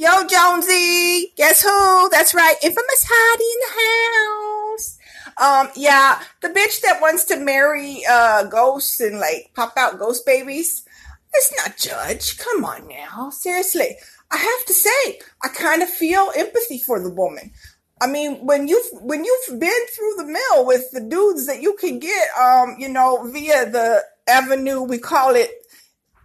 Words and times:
Yo, 0.00 0.24
Jonesy, 0.26 1.30
guess 1.36 1.60
who? 1.60 2.08
That's 2.08 2.32
right, 2.32 2.56
infamous 2.62 3.06
Heidi 3.06 3.44
in 3.44 3.60
the 3.66 4.72
house. 4.72 4.98
Um, 5.36 5.68
yeah, 5.76 6.22
the 6.40 6.48
bitch 6.48 6.80
that 6.80 7.02
wants 7.02 7.24
to 7.26 7.36
marry 7.36 8.02
uh 8.10 8.44
ghosts 8.44 9.00
and 9.00 9.18
like 9.18 9.50
pop 9.54 9.74
out 9.76 9.98
ghost 9.98 10.24
babies. 10.24 10.86
Let's 11.34 11.54
not 11.54 11.76
judge. 11.76 12.38
Come 12.38 12.64
on 12.64 12.88
now, 12.88 13.28
seriously. 13.28 13.98
I 14.30 14.38
have 14.38 14.66
to 14.68 14.72
say, 14.72 15.18
I 15.44 15.48
kind 15.48 15.82
of 15.82 15.90
feel 15.90 16.32
empathy 16.34 16.78
for 16.78 16.98
the 16.98 17.12
woman. 17.12 17.52
I 18.00 18.06
mean, 18.06 18.46
when 18.46 18.68
you've 18.68 18.88
when 19.02 19.22
you've 19.22 19.60
been 19.60 19.86
through 19.94 20.14
the 20.16 20.24
mill 20.24 20.64
with 20.64 20.92
the 20.92 21.02
dudes 21.02 21.46
that 21.46 21.60
you 21.60 21.76
can 21.78 21.98
get, 21.98 22.28
um, 22.40 22.76
you 22.78 22.88
know, 22.88 23.30
via 23.30 23.68
the 23.68 24.02
avenue 24.26 24.80
we 24.80 24.96
call 24.96 25.34
it 25.34 25.50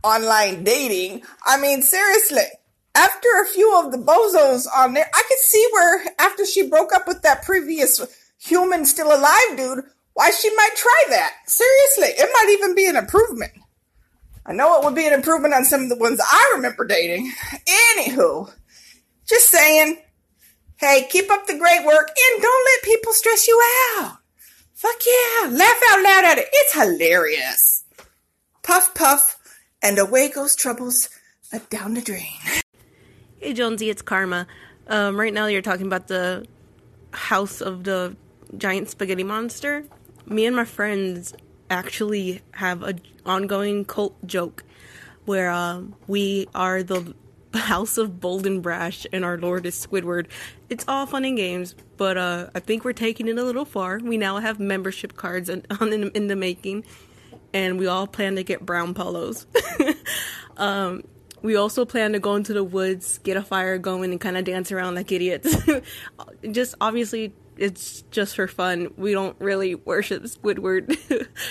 online 0.01 0.63
dating. 0.63 1.23
I 1.45 1.59
mean, 1.59 1.81
seriously, 1.81 2.45
after 2.95 3.27
a 3.41 3.47
few 3.47 3.77
of 3.77 3.91
the 3.91 3.97
bozos 3.97 4.65
on 4.75 4.93
there, 4.93 5.09
I 5.13 5.23
could 5.27 5.39
see 5.39 5.67
where 5.71 6.05
after 6.17 6.45
she 6.45 6.67
broke 6.67 6.93
up 6.93 7.07
with 7.07 7.21
that 7.23 7.43
previous 7.43 8.01
human 8.39 8.85
still 8.85 9.07
alive 9.07 9.57
dude, 9.57 9.83
why 10.13 10.31
she 10.31 10.53
might 10.55 10.75
try 10.75 11.03
that. 11.09 11.33
Seriously, 11.45 12.07
it 12.07 12.29
might 12.33 12.53
even 12.53 12.73
be 12.73 12.87
an 12.87 12.95
improvement. 12.95 13.51
I 14.45 14.53
know 14.53 14.79
it 14.79 14.85
would 14.85 14.95
be 14.95 15.07
an 15.07 15.13
improvement 15.13 15.53
on 15.53 15.65
some 15.65 15.83
of 15.83 15.89
the 15.89 15.97
ones 15.97 16.21
I 16.21 16.51
remember 16.55 16.85
dating. 16.85 17.31
Anywho, 17.67 18.53
just 19.27 19.49
saying, 19.49 19.97
hey, 20.77 21.07
keep 21.09 21.29
up 21.31 21.47
the 21.47 21.57
great 21.57 21.85
work 21.85 22.07
and 22.07 22.41
don't 22.41 22.65
let 22.65 22.83
people 22.83 23.11
stress 23.11 23.47
you 23.47 23.61
out. 23.97 24.17
Fuck 24.73 25.01
yeah, 25.05 25.49
laugh 25.49 25.81
out 25.91 26.03
loud 26.03 26.25
at 26.25 26.37
it. 26.37 26.47
It's 26.51 26.73
hilarious. 26.73 27.83
Puff, 28.63 28.93
puff, 28.93 29.37
and 29.81 29.97
away 29.97 30.29
goes 30.29 30.55
troubles 30.55 31.09
down 31.69 31.93
the 31.93 32.01
drain. 32.01 32.63
Hey 33.45 33.53
Jonesy, 33.53 33.91
it's 33.91 34.01
Karma. 34.01 34.47
Um, 34.87 35.19
right 35.19 35.31
now 35.31 35.45
you're 35.45 35.61
talking 35.61 35.85
about 35.85 36.07
the 36.07 36.47
house 37.11 37.61
of 37.61 37.83
the 37.83 38.17
giant 38.57 38.89
spaghetti 38.89 39.23
monster. 39.23 39.85
Me 40.25 40.47
and 40.47 40.55
my 40.55 40.65
friends 40.65 41.31
actually 41.69 42.41
have 42.53 42.81
a 42.81 42.95
ongoing 43.23 43.85
cult 43.85 44.15
joke 44.25 44.63
where 45.25 45.51
um, 45.51 45.93
we 46.07 46.47
are 46.55 46.81
the 46.81 47.13
house 47.53 47.99
of 47.99 48.19
Bold 48.19 48.47
and 48.47 48.63
Brash 48.63 49.05
and 49.13 49.23
our 49.23 49.37
lord 49.37 49.67
is 49.67 49.75
Squidward. 49.75 50.25
It's 50.71 50.83
all 50.87 51.05
fun 51.05 51.23
and 51.23 51.37
games, 51.37 51.75
but 51.97 52.17
uh, 52.17 52.49
I 52.55 52.59
think 52.59 52.83
we're 52.83 52.93
taking 52.93 53.27
it 53.27 53.37
a 53.37 53.43
little 53.43 53.63
far. 53.63 53.99
We 53.99 54.17
now 54.17 54.39
have 54.39 54.59
membership 54.59 55.17
cards 55.17 55.49
in, 55.49 55.63
in, 55.81 56.09
in 56.09 56.27
the 56.29 56.35
making, 56.35 56.83
and 57.53 57.77
we 57.77 57.85
all 57.85 58.07
plan 58.07 58.37
to 58.37 58.43
get 58.43 58.65
brown 58.65 58.95
polos. 58.95 59.45
um, 60.57 61.03
we 61.45 61.55
also 61.55 61.85
plan 61.85 62.13
to 62.13 62.19
go 62.19 62.35
into 62.35 62.53
the 62.53 62.63
woods, 62.63 63.19
get 63.19 63.37
a 63.37 63.43
fire 63.43 63.77
going, 63.77 64.11
and 64.11 64.19
kind 64.19 64.35
of 64.35 64.45
dance 64.45 64.71
around 64.71 64.95
like 64.95 65.11
idiots. 65.11 65.55
just 66.51 66.73
obviously, 66.81 67.33
it's 67.55 68.01
just 68.09 68.35
for 68.35 68.47
fun. 68.47 68.91
We 68.97 69.11
don't 69.11 69.39
really 69.39 69.75
worship 69.75 70.23
Squidward, 70.23 70.97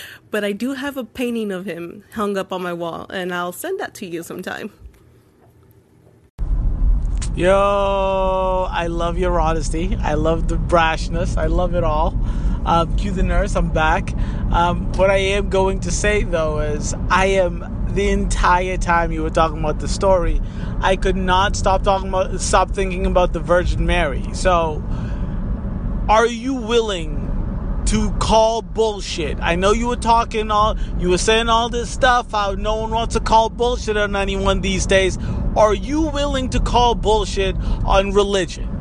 but 0.31 0.43
I 0.43 0.51
do 0.51 0.73
have 0.73 0.97
a 0.97 1.05
painting 1.05 1.51
of 1.53 1.65
him 1.65 2.03
hung 2.11 2.37
up 2.37 2.51
on 2.51 2.61
my 2.61 2.73
wall, 2.73 3.07
and 3.09 3.33
I'll 3.33 3.53
send 3.53 3.79
that 3.79 3.93
to 3.95 4.05
you 4.05 4.21
sometime. 4.21 4.69
Yo, 7.33 8.67
I 8.69 8.87
love 8.87 9.17
your 9.17 9.39
honesty. 9.39 9.97
I 10.01 10.15
love 10.15 10.49
the 10.49 10.57
brashness. 10.57 11.37
I 11.37 11.47
love 11.47 11.73
it 11.73 11.85
all. 11.85 12.19
Um, 12.65 12.95
cue 12.97 13.11
the 13.11 13.23
nurse. 13.23 13.55
I'm 13.55 13.69
back. 13.69 14.13
Um, 14.51 14.91
what 14.93 15.09
I 15.09 15.17
am 15.17 15.49
going 15.49 15.79
to 15.81 15.91
say 15.91 16.23
though 16.23 16.59
is 16.59 16.93
I 17.09 17.27
am 17.27 17.74
the 17.95 18.09
entire 18.09 18.77
time 18.77 19.11
you 19.11 19.23
were 19.23 19.29
talking 19.29 19.59
about 19.59 19.79
the 19.79 19.87
story, 19.87 20.41
I 20.79 20.95
could 20.95 21.15
not 21.15 21.55
stop 21.55 21.83
talking 21.83 22.09
about 22.09 22.39
stop 22.41 22.71
thinking 22.71 23.05
about 23.05 23.33
the 23.33 23.39
Virgin 23.39 23.85
Mary. 23.85 24.23
So, 24.33 24.83
are 26.09 26.27
you 26.27 26.53
willing 26.55 27.21
to 27.87 28.11
call 28.19 28.61
bullshit? 28.61 29.39
I 29.41 29.55
know 29.55 29.71
you 29.71 29.87
were 29.87 29.95
talking 29.95 30.51
all 30.51 30.77
you 30.99 31.09
were 31.09 31.17
saying 31.17 31.49
all 31.49 31.69
this 31.69 31.89
stuff 31.89 32.31
how 32.31 32.51
no 32.51 32.75
one 32.75 32.91
wants 32.91 33.15
to 33.15 33.21
call 33.21 33.49
bullshit 33.49 33.97
on 33.97 34.15
anyone 34.15 34.61
these 34.61 34.85
days. 34.85 35.17
Are 35.55 35.73
you 35.73 36.01
willing 36.01 36.49
to 36.49 36.59
call 36.59 36.95
bullshit 36.95 37.55
on 37.85 38.11
religion? 38.11 38.74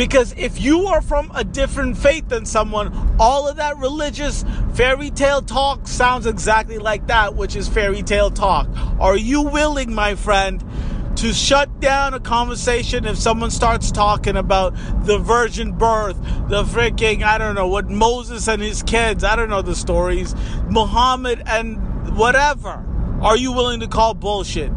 Because 0.00 0.32
if 0.38 0.58
you 0.58 0.86
are 0.86 1.02
from 1.02 1.30
a 1.34 1.44
different 1.44 1.94
faith 1.94 2.26
than 2.30 2.46
someone, 2.46 2.90
all 3.20 3.46
of 3.46 3.56
that 3.56 3.76
religious 3.76 4.46
fairy 4.72 5.10
tale 5.10 5.42
talk 5.42 5.86
sounds 5.86 6.24
exactly 6.24 6.78
like 6.78 7.08
that, 7.08 7.34
which 7.34 7.54
is 7.54 7.68
fairy 7.68 8.02
tale 8.02 8.30
talk. 8.30 8.66
Are 8.98 9.14
you 9.14 9.42
willing, 9.42 9.92
my 9.92 10.14
friend, 10.14 10.64
to 11.16 11.34
shut 11.34 11.80
down 11.80 12.14
a 12.14 12.18
conversation 12.18 13.04
if 13.04 13.18
someone 13.18 13.50
starts 13.50 13.90
talking 13.90 14.38
about 14.38 14.74
the 15.04 15.18
virgin 15.18 15.72
birth, 15.72 16.16
the 16.48 16.64
freaking, 16.64 17.22
I 17.22 17.36
don't 17.36 17.54
know, 17.54 17.68
what 17.68 17.90
Moses 17.90 18.48
and 18.48 18.62
his 18.62 18.82
kids, 18.82 19.22
I 19.22 19.36
don't 19.36 19.50
know 19.50 19.60
the 19.60 19.76
stories, 19.76 20.34
Muhammad 20.70 21.42
and 21.44 22.16
whatever? 22.16 22.82
Are 23.20 23.36
you 23.36 23.52
willing 23.52 23.80
to 23.80 23.86
call 23.86 24.14
bullshit? 24.14 24.72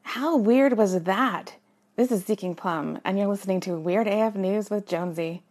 How 0.00 0.38
weird 0.38 0.78
was 0.78 1.02
that? 1.02 1.57
This 1.98 2.12
is 2.12 2.24
Seeking 2.24 2.54
Plum, 2.54 3.00
and 3.04 3.18
you're 3.18 3.26
listening 3.26 3.58
to 3.62 3.74
Weird 3.74 4.06
AF 4.06 4.36
News 4.36 4.70
with 4.70 4.86
Jonesy. 4.86 5.42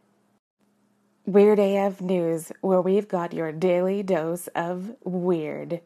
Weird 1.26 1.60
AF 1.60 2.00
News, 2.00 2.54
where 2.62 2.80
we've 2.80 3.10
got 3.10 3.34
your 3.34 3.52
daily 3.52 4.02
dose 4.02 4.48
of 4.56 4.96
weird. 5.04 5.82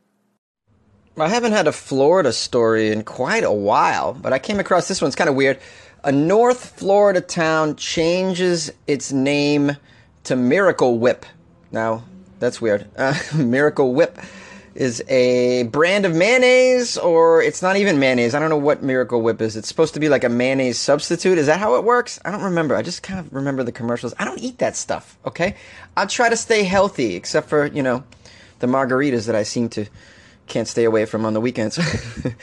I 1.18 1.30
haven't 1.30 1.54
had 1.54 1.66
a 1.66 1.72
Florida 1.72 2.32
story 2.32 2.92
in 2.92 3.04
quite 3.04 3.44
a 3.44 3.52
while, 3.52 4.14
but 4.14 4.34
I 4.34 4.38
came 4.38 4.60
across 4.60 4.88
this 4.88 5.02
one. 5.02 5.08
It's 5.08 5.16
kind 5.16 5.32
of 5.32 5.36
weird. 5.36 5.60
A 6.04 6.12
North 6.12 6.78
Florida 6.78 7.22
town 7.22 7.76
changes 7.76 8.72
its 8.86 9.12
name 9.12 9.78
to 10.26 10.36
Miracle 10.36 11.00
Whip. 11.00 11.26
Now, 11.72 12.04
that's 12.38 12.62
weird. 12.62 12.88
Uh, 12.96 13.18
Miracle 13.36 13.96
Whip 13.96 14.16
is 14.74 15.04
a 15.10 15.64
brand 15.64 16.06
of 16.06 16.16
mayonnaise, 16.16 16.98
or 16.98 17.42
it's 17.42 17.62
not 17.62 17.76
even 17.76 18.00
mayonnaise. 18.00 18.34
I 18.34 18.40
don't 18.40 18.50
know 18.50 18.58
what 18.58 18.82
Miracle 18.82 19.22
Whip 19.22 19.42
is. 19.42 19.58
It's 19.58 19.68
supposed 19.68 19.94
to 19.96 20.00
be 20.00 20.10
like 20.10 20.24
a 20.24 20.30
mayonnaise 20.30 20.80
substitute. 20.80 21.38
Is 21.38 21.48
that 21.48 21.60
how 21.60 21.76
it 21.76 21.84
works? 21.84 22.20
I 22.24 22.32
don't 22.32 22.44
remember. 22.44 22.76
I 22.76 22.82
just 22.82 23.04
kind 23.04 23.20
of 23.20 23.34
remember 23.34 23.64
the 23.64 23.72
commercials. 23.72 24.14
I 24.18 24.26
don't 24.26 24.40
eat 24.40 24.60
that 24.60 24.76
stuff, 24.76 25.18
okay? 25.26 25.56
I 25.98 26.06
try 26.06 26.30
to 26.30 26.38
stay 26.38 26.64
healthy, 26.64 27.16
except 27.16 27.50
for, 27.50 27.66
you 27.66 27.84
know, 27.84 28.04
the 28.60 28.68
margaritas 28.68 29.26
that 29.26 29.36
I 29.36 29.44
seem 29.44 29.68
to 29.70 29.86
can't 30.48 30.68
stay 30.68 30.84
away 30.84 31.06
from 31.06 31.26
on 31.26 31.34
the 31.34 31.42
weekends. 31.42 31.80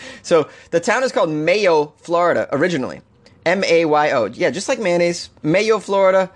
so 0.23 0.49
the 0.71 0.81
town 0.81 1.03
is 1.05 1.13
called 1.13 1.31
Mayo, 1.31 1.93
Florida, 1.99 2.49
originally. 2.53 3.01
M 3.47 3.65
A 3.65 3.85
Y 3.85 4.11
O. 4.13 4.27
Yeah, 4.27 4.51
just 4.51 4.69
like 4.69 4.79
mayonnaise. 4.79 5.31
Mayo, 5.43 5.79
Florida. 5.79 6.31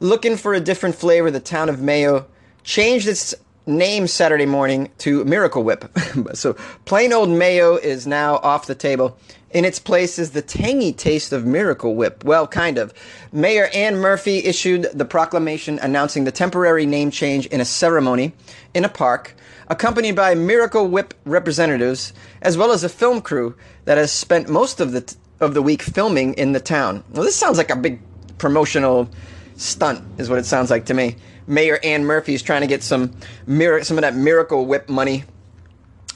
Looking 0.00 0.36
for 0.36 0.54
a 0.54 0.60
different 0.60 0.94
flavor, 0.94 1.30
the 1.30 1.40
town 1.40 1.68
of 1.68 1.80
Mayo 1.80 2.26
changed 2.62 3.06
its 3.06 3.34
name 3.66 4.06
Saturday 4.06 4.46
morning 4.46 4.90
to 4.98 5.24
Miracle 5.24 5.62
Whip. 5.62 5.84
so 6.34 6.54
plain 6.84 7.12
old 7.12 7.28
mayo 7.28 7.76
is 7.76 8.06
now 8.06 8.36
off 8.36 8.66
the 8.66 8.74
table. 8.74 9.18
In 9.50 9.64
its 9.64 9.80
place 9.80 10.18
is 10.18 10.30
the 10.30 10.42
tangy 10.42 10.92
taste 10.92 11.32
of 11.32 11.44
Miracle 11.44 11.96
Whip. 11.96 12.24
Well, 12.24 12.46
kind 12.46 12.78
of. 12.78 12.94
Mayor 13.32 13.68
Ann 13.74 13.96
Murphy 13.96 14.38
issued 14.38 14.88
the 14.94 15.04
proclamation 15.04 15.78
announcing 15.80 16.24
the 16.24 16.32
temporary 16.32 16.86
name 16.86 17.10
change 17.10 17.46
in 17.46 17.60
a 17.60 17.64
ceremony 17.64 18.32
in 18.74 18.84
a 18.84 18.88
park, 18.88 19.34
accompanied 19.68 20.14
by 20.14 20.34
Miracle 20.34 20.86
Whip 20.86 21.14
representatives, 21.24 22.12
as 22.42 22.56
well 22.56 22.70
as 22.70 22.84
a 22.84 22.88
film 22.88 23.20
crew 23.20 23.56
that 23.86 23.98
has 23.98 24.12
spent 24.12 24.48
most 24.48 24.80
of 24.80 24.92
the 24.92 25.00
t- 25.00 25.16
of 25.40 25.54
the 25.54 25.62
week 25.62 25.82
filming 25.82 26.34
in 26.34 26.52
the 26.52 26.60
town. 26.60 27.02
Well, 27.10 27.24
this 27.24 27.34
sounds 27.34 27.58
like 27.58 27.70
a 27.70 27.76
big 27.76 28.00
promotional 28.38 29.10
stunt, 29.56 30.02
is 30.18 30.30
what 30.30 30.38
it 30.38 30.46
sounds 30.46 30.70
like 30.70 30.86
to 30.86 30.94
me. 30.94 31.16
Mayor 31.50 31.78
Ann 31.82 32.04
Murphy 32.04 32.34
is 32.34 32.42
trying 32.42 32.60
to 32.62 32.66
get 32.66 32.82
some 32.82 33.12
mir- 33.46 33.82
some 33.84 33.98
of 33.98 34.02
that 34.02 34.14
Miracle 34.14 34.64
Whip 34.66 34.88
money. 34.88 35.24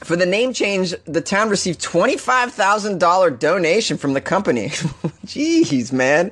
For 0.03 0.15
the 0.15 0.25
name 0.25 0.53
change, 0.53 0.93
the 1.05 1.21
town 1.21 1.49
received 1.49 1.81
$25,000 1.81 3.39
donation 3.39 3.97
from 3.97 4.13
the 4.13 4.21
company. 4.21 4.67
Jeez, 5.25 5.91
man. 5.91 6.31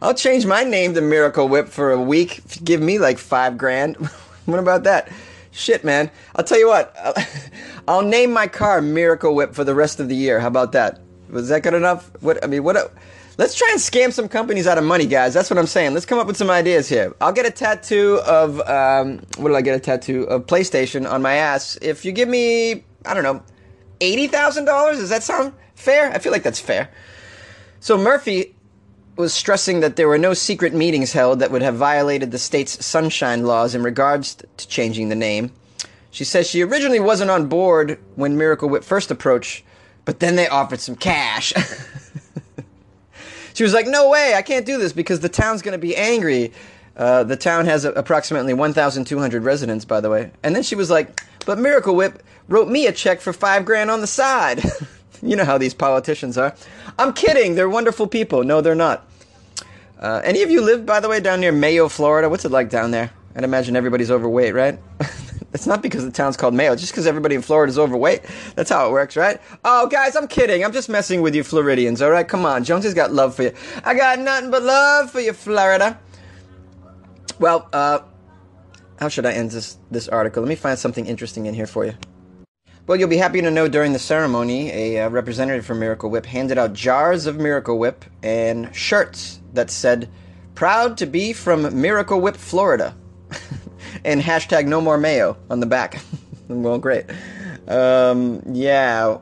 I'll 0.00 0.14
change 0.14 0.46
my 0.46 0.64
name 0.64 0.94
to 0.94 1.00
Miracle 1.00 1.46
Whip 1.46 1.68
for 1.68 1.92
a 1.92 2.00
week. 2.00 2.40
Give 2.64 2.80
me 2.80 2.98
like 2.98 3.18
five 3.18 3.58
grand. 3.58 3.96
what 4.46 4.58
about 4.58 4.84
that? 4.84 5.08
Shit, 5.50 5.84
man. 5.84 6.10
I'll 6.34 6.44
tell 6.44 6.58
you 6.58 6.68
what. 6.68 6.96
I'll 7.88 8.02
name 8.02 8.32
my 8.32 8.46
car 8.46 8.80
Miracle 8.80 9.34
Whip 9.34 9.54
for 9.54 9.64
the 9.64 9.74
rest 9.74 10.00
of 10.00 10.08
the 10.08 10.16
year. 10.16 10.40
How 10.40 10.48
about 10.48 10.72
that? 10.72 11.00
Was 11.28 11.48
that 11.48 11.62
good 11.62 11.74
enough? 11.74 12.10
What 12.22 12.42
I 12.42 12.46
mean, 12.46 12.64
what 12.64 12.92
Let's 13.42 13.56
try 13.56 13.70
and 13.72 13.80
scam 13.80 14.12
some 14.12 14.28
companies 14.28 14.68
out 14.68 14.78
of 14.78 14.84
money, 14.84 15.04
guys. 15.04 15.34
That's 15.34 15.50
what 15.50 15.58
I'm 15.58 15.66
saying. 15.66 15.94
Let's 15.94 16.06
come 16.06 16.20
up 16.20 16.28
with 16.28 16.36
some 16.36 16.48
ideas 16.48 16.88
here. 16.88 17.12
I'll 17.20 17.32
get 17.32 17.44
a 17.44 17.50
tattoo 17.50 18.20
of 18.24 18.60
um, 18.68 19.18
what 19.36 19.48
did 19.48 19.56
I 19.56 19.62
get 19.62 19.74
a 19.74 19.80
tattoo 19.80 20.22
of 20.28 20.46
PlayStation 20.46 21.10
on 21.10 21.22
my 21.22 21.34
ass 21.34 21.76
if 21.82 22.04
you 22.04 22.12
give 22.12 22.28
me 22.28 22.84
I 23.04 23.14
don't 23.14 23.24
know 23.24 23.42
eighty 24.00 24.28
thousand 24.28 24.66
dollars. 24.66 24.98
Does 24.98 25.08
that 25.08 25.24
sound 25.24 25.54
fair? 25.74 26.12
I 26.12 26.20
feel 26.20 26.30
like 26.30 26.44
that's 26.44 26.60
fair. 26.60 26.88
So 27.80 27.98
Murphy 27.98 28.54
was 29.16 29.34
stressing 29.34 29.80
that 29.80 29.96
there 29.96 30.06
were 30.06 30.18
no 30.18 30.34
secret 30.34 30.72
meetings 30.72 31.12
held 31.12 31.40
that 31.40 31.50
would 31.50 31.62
have 31.62 31.74
violated 31.74 32.30
the 32.30 32.38
state's 32.38 32.86
sunshine 32.86 33.44
laws 33.44 33.74
in 33.74 33.82
regards 33.82 34.36
to 34.56 34.68
changing 34.68 35.08
the 35.08 35.16
name. 35.16 35.50
She 36.12 36.22
says 36.22 36.48
she 36.48 36.62
originally 36.62 37.00
wasn't 37.00 37.32
on 37.32 37.48
board 37.48 37.98
when 38.14 38.38
Miracle 38.38 38.68
Whip 38.68 38.84
first 38.84 39.10
approached, 39.10 39.64
but 40.04 40.20
then 40.20 40.36
they 40.36 40.46
offered 40.46 40.78
some 40.78 40.94
cash. 40.94 41.52
she 43.54 43.62
was 43.62 43.72
like, 43.72 43.86
"No 43.86 44.08
way, 44.08 44.34
I 44.34 44.42
can't 44.42 44.66
do 44.66 44.78
this 44.78 44.92
because 44.92 45.20
the 45.20 45.28
town's 45.28 45.62
going 45.62 45.72
to 45.72 45.78
be 45.78 45.96
angry." 45.96 46.52
Uh, 46.96 47.24
the 47.24 47.36
town 47.36 47.64
has 47.64 47.86
approximately 47.86 48.52
1,200 48.52 49.44
residents, 49.44 49.84
by 49.84 50.00
the 50.00 50.10
way. 50.10 50.30
And 50.42 50.54
then 50.54 50.62
she 50.62 50.74
was 50.74 50.90
like, 50.90 51.22
"But 51.46 51.58
Miracle 51.58 51.94
Whip 51.94 52.22
wrote 52.48 52.68
me 52.68 52.86
a 52.86 52.92
check 52.92 53.20
for 53.20 53.32
five 53.32 53.64
grand 53.64 53.90
on 53.90 54.00
the 54.00 54.06
side." 54.06 54.62
you 55.22 55.36
know 55.36 55.44
how 55.44 55.58
these 55.58 55.74
politicians 55.74 56.36
are. 56.36 56.54
I'm 56.98 57.12
kidding. 57.12 57.54
They're 57.54 57.68
wonderful 57.68 58.06
people. 58.06 58.44
No, 58.44 58.60
they're 58.60 58.74
not. 58.74 59.06
Uh, 59.98 60.20
any 60.24 60.42
of 60.42 60.50
you 60.50 60.60
live, 60.60 60.84
by 60.84 60.98
the 60.98 61.08
way, 61.08 61.20
down 61.20 61.40
near 61.40 61.52
Mayo, 61.52 61.88
Florida? 61.88 62.28
What's 62.28 62.44
it 62.44 62.50
like 62.50 62.68
down 62.68 62.90
there? 62.90 63.12
I'd 63.36 63.44
imagine 63.44 63.76
everybody's 63.76 64.10
overweight, 64.10 64.52
right? 64.52 64.78
it's 65.52 65.66
not 65.66 65.82
because 65.82 66.04
the 66.04 66.10
town's 66.10 66.36
called 66.36 66.54
Mayo, 66.54 66.74
just 66.74 66.92
because 66.92 67.06
everybody 67.06 67.34
in 67.34 67.42
Florida 67.42 67.70
is 67.70 67.78
overweight. 67.78 68.22
That's 68.54 68.70
how 68.70 68.88
it 68.88 68.92
works, 68.92 69.16
right? 69.16 69.40
Oh, 69.64 69.86
guys, 69.86 70.16
I'm 70.16 70.26
kidding. 70.26 70.64
I'm 70.64 70.72
just 70.72 70.88
messing 70.88 71.20
with 71.20 71.34
you, 71.34 71.44
Floridians, 71.44 72.00
all 72.00 72.10
right? 72.10 72.26
Come 72.26 72.46
on. 72.46 72.64
Jonesy's 72.64 72.94
got 72.94 73.12
love 73.12 73.34
for 73.34 73.42
you. 73.42 73.52
I 73.84 73.94
got 73.94 74.18
nothing 74.18 74.50
but 74.50 74.62
love 74.62 75.10
for 75.10 75.20
you, 75.20 75.32
Florida. 75.34 75.98
Well, 77.38 77.68
uh, 77.72 78.00
how 78.98 79.08
should 79.08 79.26
I 79.26 79.32
end 79.32 79.50
this, 79.50 79.76
this 79.90 80.08
article? 80.08 80.42
Let 80.42 80.48
me 80.48 80.54
find 80.54 80.78
something 80.78 81.06
interesting 81.06 81.46
in 81.46 81.54
here 81.54 81.66
for 81.66 81.84
you. 81.84 81.94
Well, 82.86 82.98
you'll 82.98 83.08
be 83.08 83.16
happy 83.16 83.40
to 83.42 83.50
know 83.50 83.68
during 83.68 83.92
the 83.92 83.98
ceremony, 83.98 84.70
a 84.70 85.04
uh, 85.04 85.08
representative 85.08 85.64
from 85.64 85.78
Miracle 85.78 86.10
Whip 86.10 86.26
handed 86.26 86.58
out 86.58 86.72
jars 86.72 87.26
of 87.26 87.36
Miracle 87.36 87.78
Whip 87.78 88.04
and 88.22 88.74
shirts 88.74 89.40
that 89.52 89.70
said, 89.70 90.08
Proud 90.54 90.96
to 90.98 91.06
be 91.06 91.32
from 91.32 91.80
Miracle 91.80 92.20
Whip, 92.20 92.36
Florida. 92.36 92.94
and 94.04 94.20
hashtag 94.20 94.66
no 94.66 94.80
more 94.80 94.98
mayo 94.98 95.36
on 95.50 95.60
the 95.60 95.66
back. 95.66 96.00
well, 96.48 96.78
great. 96.78 97.06
Um, 97.68 98.42
yeah, 98.52 99.18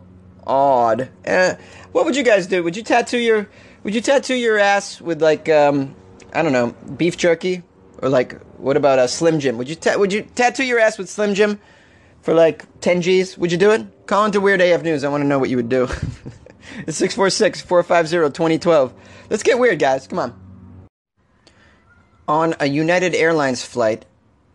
odd. 0.46 1.08
Eh, 1.24 1.56
what 1.92 2.04
would 2.04 2.16
you 2.16 2.22
guys 2.22 2.46
do? 2.46 2.62
Would 2.62 2.76
you 2.76 2.82
tattoo 2.82 3.18
your 3.18 3.48
Would 3.84 3.94
you 3.94 4.00
tattoo 4.00 4.34
your 4.34 4.58
ass 4.58 5.00
with 5.00 5.22
like 5.22 5.48
um, 5.48 5.94
I 6.32 6.42
don't 6.42 6.52
know, 6.52 6.74
beef 6.96 7.16
jerky, 7.16 7.62
or 7.98 8.08
like 8.08 8.40
what 8.58 8.76
about 8.76 8.98
a 8.98 9.08
Slim 9.08 9.40
Jim? 9.40 9.58
Would 9.58 9.68
you 9.68 9.76
ta- 9.76 9.98
Would 9.98 10.12
you 10.12 10.22
tattoo 10.22 10.64
your 10.64 10.78
ass 10.78 10.98
with 10.98 11.08
Slim 11.08 11.34
Jim? 11.34 11.60
for 12.22 12.34
like 12.34 12.64
10 12.80 13.02
G's, 13.02 13.38
would 13.38 13.52
you 13.52 13.58
do 13.58 13.70
it? 13.70 14.06
Call 14.06 14.24
into 14.24 14.40
Weird 14.40 14.60
AF 14.60 14.82
News. 14.82 15.04
I 15.04 15.08
want 15.08 15.22
to 15.22 15.28
know 15.28 15.38
what 15.38 15.50
you 15.50 15.56
would 15.56 15.68
do. 15.68 15.84
it's 16.86 16.96
646 16.98 17.62
450 17.62 18.32
2012. 18.32 18.94
Let's 19.30 19.42
get 19.42 19.58
weird, 19.58 19.78
guys. 19.78 20.06
Come 20.06 20.18
on. 20.18 20.40
On 22.28 22.54
a 22.60 22.66
United 22.66 23.14
Airlines 23.14 23.64
flight, 23.64 24.04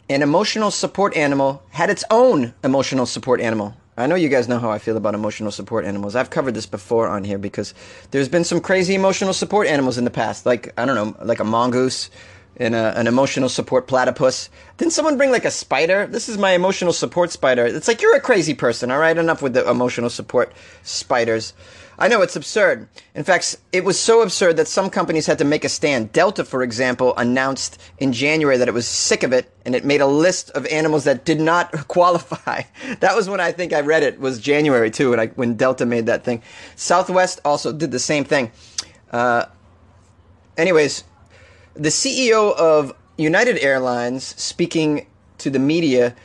an 0.10 0.22
emotional 0.22 0.72
support 0.72 1.16
animal 1.18 1.64
had 1.72 1.90
its 1.90 2.04
own 2.12 2.54
emotional 2.64 3.06
support 3.06 3.42
animal. 3.42 3.76
I 3.98 4.08
know 4.08 4.16
you 4.16 4.30
guys 4.30 4.48
know 4.48 4.60
how 4.60 4.70
I 4.70 4.78
feel 4.78 4.98
about 4.98 5.16
emotional 5.16 5.52
support 5.52 5.86
animals. 5.86 6.16
I've 6.16 6.30
covered 6.30 6.54
this 6.54 6.66
before 6.66 7.08
on 7.08 7.24
here 7.24 7.38
because 7.38 7.74
there's 8.12 8.28
been 8.28 8.44
some 8.44 8.60
crazy 8.60 8.94
emotional 8.94 9.34
support 9.34 9.68
animals 9.68 9.98
in 9.98 10.04
the 10.04 10.12
past. 10.12 10.46
Like, 10.46 10.74
I 10.78 10.86
don't 10.86 10.96
know, 10.96 11.26
like 11.26 11.40
a 11.40 11.46
mongoose 11.46 12.10
and 12.58 12.76
a, 12.76 12.98
an 12.98 13.08
emotional 13.08 13.50
support 13.50 13.88
platypus. 13.88 14.50
Didn't 14.78 14.94
someone 14.94 15.18
bring 15.18 15.32
like 15.32 15.46
a 15.46 15.52
spider? 15.52 16.08
This 16.08 16.30
is 16.30 16.38
my 16.38 16.52
emotional 16.52 16.94
support 16.94 17.32
spider. 17.32 17.66
It's 17.66 17.88
like 17.88 18.02
you're 18.02 18.16
a 18.16 18.22
crazy 18.22 18.54
person, 18.54 18.92
all 18.92 19.00
right? 19.00 19.18
Enough 19.18 19.42
with 19.42 19.54
the 19.54 19.68
emotional 19.70 20.10
support 20.10 20.52
spiders. 20.84 21.54
I 21.98 22.08
know 22.08 22.22
it's 22.22 22.36
absurd. 22.36 22.90
In 23.14 23.24
fact, 23.24 23.56
it 23.72 23.86
was 23.86 24.00
so 24.00 24.22
absurd 24.22 24.58
that 24.58 24.68
some 24.68 24.90
companies 24.90 25.28
had 25.28 25.38
to 25.38 25.46
make 25.46 25.64
a 25.64 25.70
stand. 25.70 26.12
Delta, 26.12 26.44
for 26.44 26.62
example, 26.62 27.14
announced 27.16 27.82
in 27.98 28.12
January 28.12 28.58
that 28.58 28.68
it 28.68 28.74
was 28.74 28.88
sick 28.88 29.24
of 29.24 29.32
it 29.32 29.52
and 29.66 29.74
it 29.74 29.86
made 29.86 30.02
a 30.02 30.08
list 30.08 30.50
of 30.52 30.66
animals 30.68 31.06
that 31.06 31.24
did 31.24 31.40
not 31.40 31.72
qualify. 31.88 32.64
That 33.00 33.16
was 33.16 33.30
when 33.30 33.40
I 33.40 33.52
think 33.52 33.72
I 33.72 33.82
read 33.82 34.04
it 34.04 34.20
was 34.20 34.40
January 34.40 34.92
too, 34.92 35.12
when 35.12 35.20
I, 35.20 35.28
when 35.28 35.56
Delta 35.56 35.86
made 35.86 36.08
that 36.08 36.24
thing. 36.24 36.42
Southwest 36.76 37.40
also 37.46 37.72
did 37.72 37.92
the 37.92 38.00
same 38.00 38.26
thing. 38.26 38.52
Uh, 39.12 39.46
anyways, 40.58 41.06
the 41.76 41.90
CEO 41.90 42.56
of 42.56 42.94
United 43.18 43.58
Airlines, 43.60 44.24
speaking 44.24 45.08
to 45.38 45.50
the 45.50 45.60
media, 45.60 46.16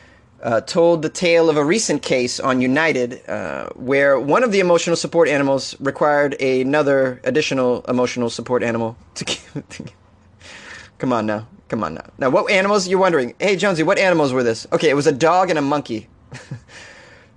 uh, 0.41 0.61
told 0.61 1.01
the 1.01 1.09
tale 1.09 1.49
of 1.49 1.57
a 1.57 1.63
recent 1.63 2.01
case 2.01 2.39
on 2.39 2.61
United 2.61 3.27
uh, 3.29 3.69
where 3.75 4.19
one 4.19 4.43
of 4.43 4.51
the 4.51 4.59
emotional 4.59 4.95
support 4.95 5.27
animals 5.27 5.79
required 5.79 6.39
another 6.41 7.21
additional 7.23 7.83
emotional 7.87 8.29
support 8.29 8.63
animal 8.63 8.97
to. 9.15 9.25
Come 10.97 11.13
on 11.13 11.25
now. 11.25 11.47
Come 11.67 11.83
on 11.83 11.95
now. 11.95 12.05
Now, 12.17 12.29
what 12.29 12.51
animals? 12.51 12.87
You're 12.87 12.99
wondering. 12.99 13.33
Hey, 13.39 13.55
Jonesy, 13.55 13.81
what 13.81 13.97
animals 13.97 14.33
were 14.33 14.43
this? 14.43 14.67
Okay, 14.71 14.89
it 14.89 14.93
was 14.93 15.07
a 15.07 15.11
dog 15.11 15.49
and 15.49 15.57
a 15.57 15.61
monkey. 15.61 16.07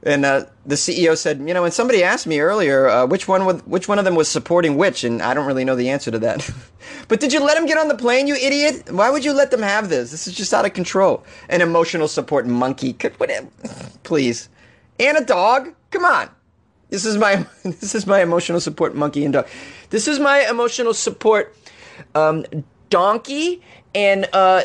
And 0.05 0.27
uh, 0.27 0.45
the 0.67 0.75
CEO 0.75 1.17
said, 1.17 1.39
you 1.39 1.55
know, 1.55 1.65
and 1.65 1.73
somebody 1.73 2.05
asked 2.05 2.27
me 2.27 2.39
earlier 2.39 2.89
uh, 2.89 3.07
which 3.07 3.27
one 3.27 3.47
would, 3.47 3.67
which 3.67 3.89
one 3.89 3.99
of 3.99 4.05
them 4.05 4.15
was 4.15 4.29
supporting 4.29 4.77
which, 4.77 5.03
and 5.03 5.23
I 5.23 5.33
don't 5.33 5.47
really 5.47 5.65
know 5.65 5.77
the 5.77 5.89
answer 5.89 6.11
to 6.11 6.19
that. 6.19 6.49
but 7.09 7.21
did 7.21 7.33
you 7.33 7.43
let 7.43 7.57
them 7.57 7.65
get 7.65 7.79
on 7.79 7.89
the 7.89 7.97
plane, 7.97 8.27
you 8.27 8.35
idiot? 8.35 8.93
Why 8.93 9.09
would 9.09 9.25
you 9.25 9.33
let 9.33 9.51
them 9.51 9.63
have 9.63 9.89
this? 9.89 10.11
This 10.11 10.27
is 10.27 10.35
just 10.35 10.53
out 10.53 10.67
of 10.67 10.75
control. 10.75 11.25
An 11.49 11.63
emotional 11.63 12.07
support 12.07 12.47
monkey, 12.47 12.93
please, 14.03 14.51
and 15.01 15.17
a 15.17 15.25
dog. 15.25 15.75
Come 15.91 16.05
on, 16.05 16.29
this 16.91 17.07
is 17.07 17.17
my 17.17 17.47
this 17.63 17.95
is 17.95 18.07
my 18.07 18.21
emotional 18.21 18.61
support 18.61 18.95
monkey 18.95 19.25
and 19.25 19.33
dog. 19.33 19.49
This 19.89 20.07
is 20.07 20.21
my 20.21 20.47
emotional 20.51 20.93
support 20.93 21.57
um, 22.15 22.45
donkey, 22.91 23.63
and 23.95 24.29
uh, 24.35 24.63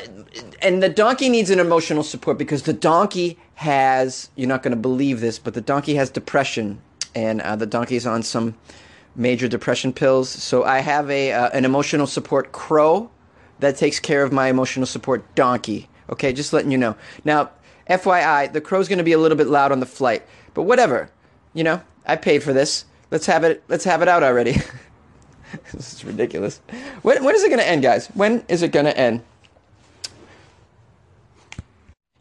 and 0.61 0.83
the 0.83 0.89
donkey 0.89 1.29
needs 1.29 1.49
an 1.49 1.59
emotional 1.59 2.03
support 2.03 2.37
because 2.37 2.63
the 2.63 2.73
donkey 2.73 3.37
has, 3.59 4.29
you're 4.37 4.47
not 4.47 4.63
going 4.63 4.71
to 4.71 4.79
believe 4.79 5.19
this, 5.19 5.37
but 5.37 5.53
the 5.53 5.59
donkey 5.59 5.95
has 5.95 6.09
depression, 6.09 6.81
and 7.13 7.41
uh, 7.41 7.57
the 7.57 7.65
donkey's 7.65 8.07
on 8.07 8.23
some 8.23 8.55
major 9.17 9.49
depression 9.49 9.91
pills. 9.91 10.29
So 10.29 10.63
I 10.63 10.79
have 10.79 11.09
a 11.09 11.33
uh, 11.33 11.49
an 11.49 11.65
emotional 11.65 12.07
support 12.07 12.53
crow 12.53 13.11
that 13.59 13.75
takes 13.75 13.99
care 13.99 14.23
of 14.23 14.31
my 14.31 14.47
emotional 14.47 14.85
support 14.85 15.35
donkey. 15.35 15.89
Okay, 16.09 16.31
just 16.31 16.53
letting 16.53 16.71
you 16.71 16.77
know. 16.77 16.95
Now, 17.25 17.49
FYI, 17.89 18.53
the 18.53 18.61
crow's 18.61 18.87
going 18.87 18.99
to 18.99 19.03
be 19.03 19.11
a 19.11 19.17
little 19.17 19.37
bit 19.37 19.47
loud 19.47 19.73
on 19.73 19.81
the 19.81 19.85
flight, 19.85 20.25
but 20.53 20.63
whatever. 20.63 21.11
You 21.53 21.65
know, 21.65 21.81
I 22.05 22.15
paid 22.15 22.43
for 22.43 22.53
this. 22.53 22.85
Let's 23.11 23.25
have 23.25 23.43
it. 23.43 23.61
Let's 23.67 23.83
have 23.83 24.01
it 24.01 24.07
out 24.07 24.23
already. 24.23 24.53
this 25.73 25.95
is 25.95 26.05
ridiculous. 26.05 26.61
When, 27.01 27.25
when 27.25 27.35
is 27.35 27.43
it 27.43 27.49
going 27.49 27.59
to 27.59 27.67
end, 27.67 27.83
guys? 27.83 28.07
When 28.13 28.45
is 28.47 28.61
it 28.61 28.71
going 28.71 28.85
to 28.85 28.97
end? 28.97 29.21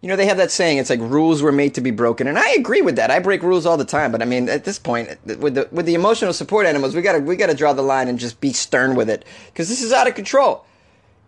You 0.00 0.08
know, 0.08 0.14
they 0.14 0.26
have 0.26 0.36
that 0.36 0.52
saying, 0.52 0.78
it's 0.78 0.90
like 0.90 1.00
rules 1.00 1.42
were 1.42 1.50
made 1.50 1.74
to 1.74 1.80
be 1.80 1.90
broken. 1.90 2.28
And 2.28 2.38
I 2.38 2.50
agree 2.50 2.82
with 2.82 2.96
that. 2.96 3.10
I 3.10 3.18
break 3.18 3.42
rules 3.42 3.66
all 3.66 3.76
the 3.76 3.84
time. 3.84 4.12
But 4.12 4.22
I 4.22 4.26
mean, 4.26 4.48
at 4.48 4.64
this 4.64 4.78
point, 4.78 5.08
with 5.24 5.54
the, 5.54 5.68
with 5.72 5.86
the 5.86 5.94
emotional 5.94 6.32
support 6.32 6.66
animals, 6.66 6.94
we 6.94 7.02
gotta, 7.02 7.18
we 7.18 7.34
gotta 7.34 7.54
draw 7.54 7.72
the 7.72 7.82
line 7.82 8.06
and 8.06 8.18
just 8.18 8.40
be 8.40 8.52
stern 8.52 8.94
with 8.94 9.10
it. 9.10 9.24
Cause 9.56 9.68
this 9.68 9.82
is 9.82 9.92
out 9.92 10.06
of 10.06 10.14
control. 10.14 10.64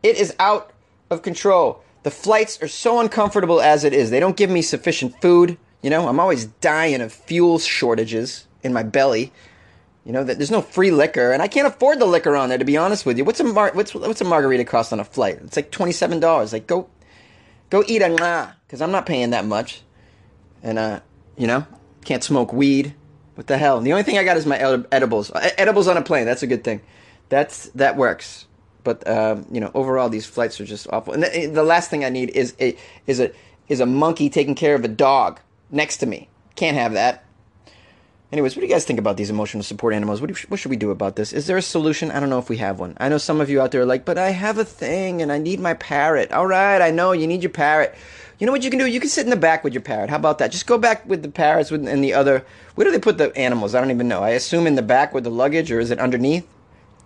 It 0.05 0.17
is 0.17 0.35
out 0.39 0.73
of 1.11 1.23
control. 1.23 1.83
The 2.05 2.11
flights 2.11 2.63
are 2.63 2.69
so 2.69 3.01
uncomfortable 3.01 3.61
as 3.61 3.85
it 3.85 3.93
is. 3.93 4.11
They 4.11 4.21
don't 4.21 4.37
give 4.37 4.51
me 4.51 4.63
sufficient 4.63 5.21
food. 5.21 5.59
You 5.83 5.91
know, 5.91 6.09
I'm 6.09 6.21
always 6.21 6.47
dying 6.47 7.01
of 7.01 7.13
fuel 7.13 7.59
shortages 7.59 8.47
in 8.63 8.73
my 8.73 8.83
belly. 8.83 9.33
You 10.05 10.13
know, 10.13 10.25
there's 10.25 10.51
no 10.51 10.63
free 10.63 10.91
liquor, 10.91 11.31
and 11.33 11.43
I 11.43 11.49
can't 11.49 11.67
afford 11.67 11.99
the 11.99 12.07
liquor 12.07 12.35
on 12.35 12.49
there. 12.49 12.57
To 12.57 12.65
be 12.65 12.77
honest 12.77 13.05
with 13.05 13.19
you, 13.19 13.25
what's 13.25 13.41
a 13.41 13.45
mar- 13.45 13.73
what's 13.75 13.95
what's 13.95 14.21
a 14.21 14.25
margarita 14.25 14.65
cost 14.65 14.93
on 14.95 15.01
a 15.01 15.05
flight? 15.05 15.39
It's 15.45 15.57
like 15.57 15.71
twenty 15.71 15.93
seven 15.93 16.21
dollars. 16.21 16.55
Like, 16.55 16.67
go 16.67 16.89
Go 17.71 17.85
eat 17.87 18.03
a 18.03 18.09
nah, 18.09 18.49
because 18.67 18.83
I'm 18.83 18.91
not 18.91 19.07
paying 19.07 19.31
that 19.31 19.47
much. 19.47 19.83
And, 20.63 20.79
uh, 20.79 21.01
you 21.37 21.47
know, 21.47 21.67
can't 22.05 22.23
smoke 22.23 22.53
weed. 22.53 22.95
What 23.35 23.47
the 23.47 23.57
hell? 23.57 23.81
The 23.81 23.93
only 23.93 24.03
thing 24.03 24.19
I 24.19 24.25
got 24.25 24.37
is 24.37 24.45
my 24.45 24.59
edibles. 24.93 25.31
Edibles 25.35 25.89
on 25.89 25.97
a 25.97 26.03
plane. 26.03 26.27
That's 26.27 26.43
a 26.43 26.47
good 26.47 26.63
thing. 26.63 26.83
That's 27.31 27.69
that 27.71 27.97
works. 27.97 28.47
But 28.85 29.09
um, 29.09 29.47
you 29.51 29.61
know, 29.61 29.71
overall, 29.73 30.09
these 30.09 30.27
flights 30.27 30.61
are 30.61 30.65
just 30.65 30.87
awful. 30.91 31.15
And 31.15 31.23
the, 31.23 31.47
the, 31.47 31.63
last 31.63 31.91
thing 31.91 32.05
I 32.05 32.11
need 32.11 32.31
is 32.31 32.55
a 32.61 32.77
is 33.07 33.21
a 33.21 33.33
is 33.69 33.81
a 33.81 33.87
monkey 33.87 34.29
taking 34.29 34.55
care 34.55 34.75
of 34.75 34.85
a 34.85 34.89
dog 34.89 35.41
next 35.71 35.99
to 35.99 36.07
me. 36.07 36.29
Can't 36.57 36.77
have 36.77 36.93
that. 36.93 37.25
Anyways, 38.33 38.55
what 38.55 38.61
do 38.61 38.67
you 38.69 38.73
guys 38.73 38.85
think 38.85 39.01
about 39.01 39.17
these 39.17 39.29
emotional 39.31 39.65
support 39.65 39.93
animals? 39.93 40.21
What, 40.21 40.33
do, 40.33 40.41
what 40.47 40.61
should 40.61 40.71
we 40.71 40.77
do 40.77 40.93
about 40.93 41.17
this? 41.17 41.33
Is 41.33 41.49
there 41.49 41.57
a 41.57 41.63
solution? 41.63 42.13
I 42.13 42.21
don't 42.21 42.31
know 42.31 42.39
if 42.39 42.49
we 42.49 42.59
have 42.59 42.79
one. 42.79 42.97
I 43.01 43.09
know 43.09 43.19
some 43.19 43.41
of 43.41 43.51
you 43.51 43.61
out 43.61 43.73
there 43.73 43.83
are 43.83 43.87
like, 43.87 44.05
but 44.05 44.19
I 44.19 44.31
have 44.31 44.57
a 44.57 44.65
thing 44.65 45.21
and 45.21 45.33
I 45.33 45.39
need 45.39 45.59
my 45.59 45.75
parrot. 45.75 46.31
All 46.31 46.47
right, 46.47 46.81
I 46.81 46.93
know 46.93 47.11
you 47.11 47.27
need 47.27 47.43
your 47.43 47.51
parrot. 47.51 47.93
You 48.39 48.47
know 48.47 48.53
what 48.53 48.63
you 48.63 48.71
can 48.71 48.79
do? 48.79 48.87
You 48.87 49.01
can 49.01 49.09
sit 49.09 49.25
in 49.25 49.31
the 49.31 49.37
back 49.37 49.65
with 49.65 49.75
your 49.75 49.83
parrot. 49.83 50.11
How 50.11 50.17
about 50.17 50.39
that? 50.39 50.53
Just 50.53 50.69
go 50.69 50.79
back 50.79 51.05
with 51.09 51.23
the 51.23 51.29
parrots 51.29 51.73
and 51.73 52.05
the 52.05 52.15
other. 52.15 52.45
Where 52.77 52.85
do 52.85 52.93
they 52.93 53.01
put 53.01 53.19
the 53.19 53.37
animals? 53.37 53.75
I 53.75 53.81
don't 53.81 53.91
even 53.91 54.07
know. 54.07 54.23
I 54.23 54.31
assume 54.31 54.69
in 54.69 54.77
the 54.77 54.83
back 54.83 55.13
with 55.13 55.25
the 55.25 55.31
luggage, 55.31 55.73
or 55.73 55.81
is 55.81 55.91
it 55.91 55.99
underneath? 55.99 56.47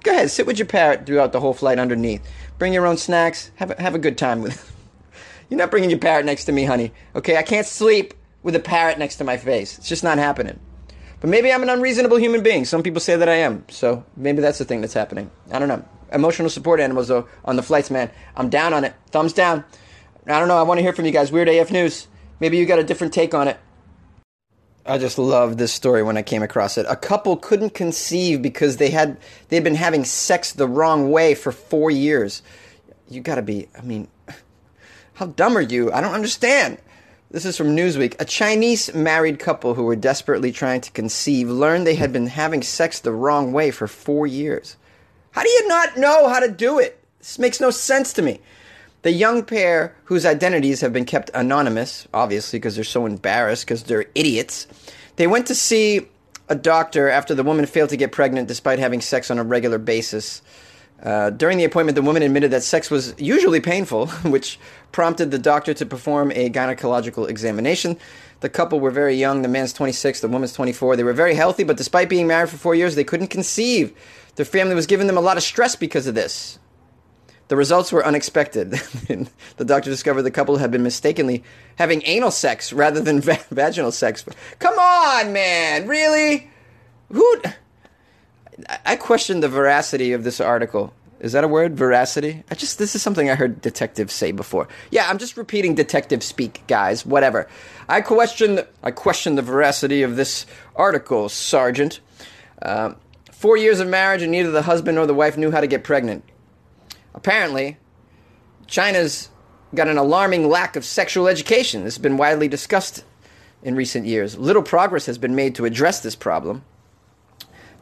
Go 0.03 0.13
ahead, 0.13 0.31
sit 0.31 0.47
with 0.47 0.59
your 0.59 0.67
parrot 0.67 1.07
throughout 1.07 1.33
the 1.33 1.41
whole 1.41 1.55
flight 1.55 1.79
underneath. 1.79 2.21
Bring 2.59 2.75
your 2.75 2.87
own 2.87 2.99
snacks. 2.99 3.51
Have 3.57 3.71
a, 3.71 3.81
have 3.81 3.95
a 3.95 3.99
good 3.99 4.19
time 4.19 4.43
with. 4.43 4.71
You're 5.49 5.59
not 5.59 5.71
bringing 5.71 5.89
your 5.89 5.99
parrot 5.99 6.27
next 6.27 6.45
to 6.45 6.53
me, 6.53 6.65
honey. 6.65 6.93
Okay, 7.17 7.39
I 7.39 7.43
can't 7.43 7.67
sleep 7.67 8.13
with 8.43 8.55
a 8.55 8.61
parrot 8.61 8.99
next 8.99 9.17
to 9.17 9.25
my 9.25 9.39
face. 9.39 9.79
It's 9.79 9.89
just 9.89 10.05
not 10.05 10.19
happening. 10.19 10.61
But 11.25 11.31
maybe 11.31 11.51
I'm 11.51 11.63
an 11.63 11.71
unreasonable 11.71 12.19
human 12.19 12.43
being. 12.43 12.67
Some 12.67 12.83
people 12.83 13.01
say 13.01 13.17
that 13.17 13.31
I 13.31 13.37
am. 13.37 13.65
So 13.71 14.05
maybe 14.15 14.43
that's 14.43 14.59
the 14.59 14.67
thing 14.67 14.83
that's 14.83 14.93
happening. 14.93 15.31
I 15.51 15.59
don't 15.59 15.69
know. 15.69 15.83
Emotional 16.13 16.51
support 16.51 16.81
animals, 16.81 17.09
though, 17.09 17.27
on 17.47 17.57
the 17.57 17.63
flights, 17.63 17.91
man. 17.91 18.11
I'm 18.37 18.51
down 18.51 18.75
on 18.75 18.85
it. 18.85 18.95
Thumbs 19.11 19.33
down. 19.33 19.65
I 20.27 20.39
don't 20.39 20.49
know. 20.49 20.59
I 20.59 20.65
want 20.65 20.77
to 20.77 20.83
hear 20.83 20.93
from 20.93 21.07
you 21.07 21.13
guys. 21.13 21.33
Weird 21.33 21.49
AF 21.49 21.73
News. 21.73 22.09
Maybe 22.41 22.59
you 22.59 22.67
got 22.67 22.79
a 22.79 22.85
different 22.85 23.15
take 23.15 23.33
on 23.33 23.49
it. 23.49 23.59
I 24.85 24.99
just 24.99 25.17
love 25.17 25.57
this 25.57 25.73
story 25.73 26.03
when 26.03 26.19
I 26.19 26.23
came 26.23 26.43
across 26.43 26.77
it. 26.77 26.85
A 26.91 26.95
couple 26.95 27.39
couldn't 27.39 27.71
conceive 27.71 28.43
because 28.43 28.77
they 28.77 28.91
had 28.91 29.17
they'd 29.49 29.65
been 29.65 29.77
having 29.77 30.05
sex 30.05 30.53
the 30.53 30.69
wrong 30.69 31.11
way 31.11 31.35
for 31.35 31.53
4 31.53 31.91
years. 31.91 32.43
You 33.09 33.23
got 33.23 33.37
to 33.37 33.43
be, 33.43 33.69
I 33.79 33.81
mean, 33.81 34.09
how 35.15 35.25
dumb 35.25 35.57
are 35.57 35.63
you? 35.63 35.91
I 35.91 36.03
don't 36.03 36.13
understand. 36.13 36.83
This 37.35 37.47
is 37.47 37.57
from 37.57 37.75
Newsweek. 37.75 38.15
A 38.21 38.25
Chinese 38.25 38.95
married 38.95 39.41
couple 39.41 39.75
who 39.75 39.83
were 39.83 39.97
desperately 39.97 40.53
trying 40.53 40.81
to 40.83 40.93
conceive 40.93 41.51
learned 41.51 41.85
they 41.85 41.97
had 41.97 42.13
been 42.13 42.29
having 42.29 42.63
sex 42.63 43.01
the 43.01 43.11
wrong 43.11 43.53
way 43.53 43.73
for 43.73 43.89
4 43.89 44.25
years. 44.25 44.77
How 45.33 45.43
do 45.43 45.49
you 45.49 45.67
not 45.67 45.97
know 45.97 46.29
how 46.29 46.39
to 46.39 46.49
do 46.49 46.79
it? 46.79 47.03
This 47.19 47.41
makes 47.41 47.61
no 47.61 47.73
sense 47.73 48.13
to 48.13 48.23
me. 48.23 48.41
The 49.03 49.11
young 49.11 49.43
pair, 49.43 49.97
whose 50.05 50.25
identities 50.25 50.81
have 50.81 50.93
been 50.93 51.05
kept 51.05 51.33
anonymous, 51.35 52.07
obviously 52.15 52.61
because 52.61 52.77
they're 52.77 52.85
so 52.85 53.05
embarrassed 53.05 53.67
because 53.67 53.83
they're 53.83 54.07
idiots, 54.15 54.69
they 55.17 55.27
went 55.27 55.49
to 55.49 55.57
see 55.57 56.07
a 56.49 56.55
doctor 56.55 57.09
after 57.09 57.35
the 57.35 57.43
woman 57.43 57.67
failed 57.67 57.91
to 57.91 57.97
get 57.97 58.13
pregnant 58.13 58.47
despite 58.47 58.79
having 58.79 59.01
sex 59.01 59.29
on 59.29 59.41
a 59.41 59.43
regular 59.43 59.79
basis. 59.79 60.41
Uh, 61.03 61.31
during 61.31 61.59
the 61.59 61.65
appointment, 61.65 61.97
the 61.97 62.03
woman 62.03 62.23
admitted 62.23 62.51
that 62.51 62.63
sex 62.63 62.91
was 62.91 63.15
usually 63.19 63.61
painful, 63.61 64.07
which 64.23 64.59
prompted 64.93 65.31
the 65.31 65.39
doctor 65.39 65.75
to 65.75 65.85
perform 65.85 66.31
a 66.33 66.49
gynecological 66.49 67.29
examination. 67.29 67.99
The 68.41 68.49
couple 68.49 68.81
were 68.81 68.91
very 68.91 69.15
young. 69.15 69.43
The 69.43 69.49
man's 69.49 69.73
26, 69.73 70.21
the 70.21 70.29
woman's 70.29 70.53
24. 70.53 70.97
They 70.97 71.05
were 71.05 71.13
very 71.13 71.35
healthy, 71.35 71.65
but 71.65 71.77
despite 71.77 72.09
being 72.09 72.27
married 72.27 72.51
for 72.51 72.57
four 72.57 72.75
years, 72.75 72.95
they 72.95 73.05
couldn't 73.05 73.29
conceive. 73.29 73.93
Their 74.37 74.47
family 74.47 74.75
was 74.75 74.87
giving 74.87 75.07
them 75.07 75.17
a 75.17 75.23
lot 75.23 75.37
of 75.37 75.43
stress 75.43 75.77
because 75.77 76.07
of 76.07 76.15
this. 76.15 76.59
The 77.49 77.57
results 77.57 77.93
were 77.93 78.05
unexpected. 78.05 78.71
the 79.57 79.65
doctor 79.65 79.91
discovered 79.91 80.23
the 80.23 80.31
couple 80.31 80.57
had 80.57 80.71
been 80.71 80.83
mistakenly 80.83 81.45
having 81.77 82.03
anal 82.05 82.31
sex 82.31 82.73
rather 82.73 83.01
than 83.01 83.21
va- 83.21 83.45
vaginal 83.51 83.93
sex. 83.93 84.25
Come 84.59 84.79
on, 84.79 85.33
man, 85.33 85.87
really? 85.87 86.51
Who? 87.11 87.43
I 88.87 88.97
question 88.97 89.41
the 89.41 89.49
veracity 89.49 90.13
of 90.13 90.25
this 90.25 90.41
article. 90.41 90.93
Is 91.21 91.33
that 91.33 91.45
a 91.45 91.49
word? 91.49 91.77
Veracity? 91.77 92.45
I 92.51 92.55
just 92.55 92.79
this 92.79 92.95
is 92.95 93.03
something 93.03 93.31
I 93.31 93.35
heard 93.35 93.61
detectives 93.61 94.13
say 94.13 94.33
before. 94.33 94.69
Yeah, 94.91 95.09
I'm 95.09 95.19
just 95.19 95.37
repeating 95.37 95.75
detective 95.75 96.23
speak, 96.23 96.63
guys. 96.67 97.07
Whatever. 97.07 97.49
I 97.89 98.01
question. 98.01 98.61
I 98.83 98.91
question 98.91 99.35
the 99.35 99.43
veracity 99.43 100.03
of 100.03 100.17
this 100.17 100.47
article, 100.77 101.29
Sergeant. 101.29 102.01
Uh, 102.61 102.95
four 103.33 103.57
years 103.57 103.81
of 103.81 103.89
marriage, 103.89 104.23
and 104.23 104.33
neither 104.33 104.51
the 104.51 104.63
husband 104.63 104.97
nor 104.97 105.07
the 105.07 105.15
wife 105.15 105.37
knew 105.37 105.51
how 105.51 105.61
to 105.61 105.67
get 105.67 105.85
pregnant. 105.85 106.25
Apparently, 107.15 107.79
China's 108.67 109.31
got 109.75 109.89
an 109.89 109.99
alarming 109.99 110.49
lack 110.49 110.77
of 110.77 110.85
sexual 110.85 111.29
education. 111.29 111.85
This 111.85 111.95
has 111.95 112.03
been 112.03 112.17
widely 112.17 112.49
discussed 112.49 113.05
in 113.63 113.75
recent 113.75 114.07
years. 114.07 114.37
Little 114.37 114.63
progress 114.63 115.07
has 115.07 115.19
been 115.19 115.35
made 115.35 115.55
to 115.57 115.65
address 115.65 116.01
this 116.01 116.15
problem. 116.15 116.65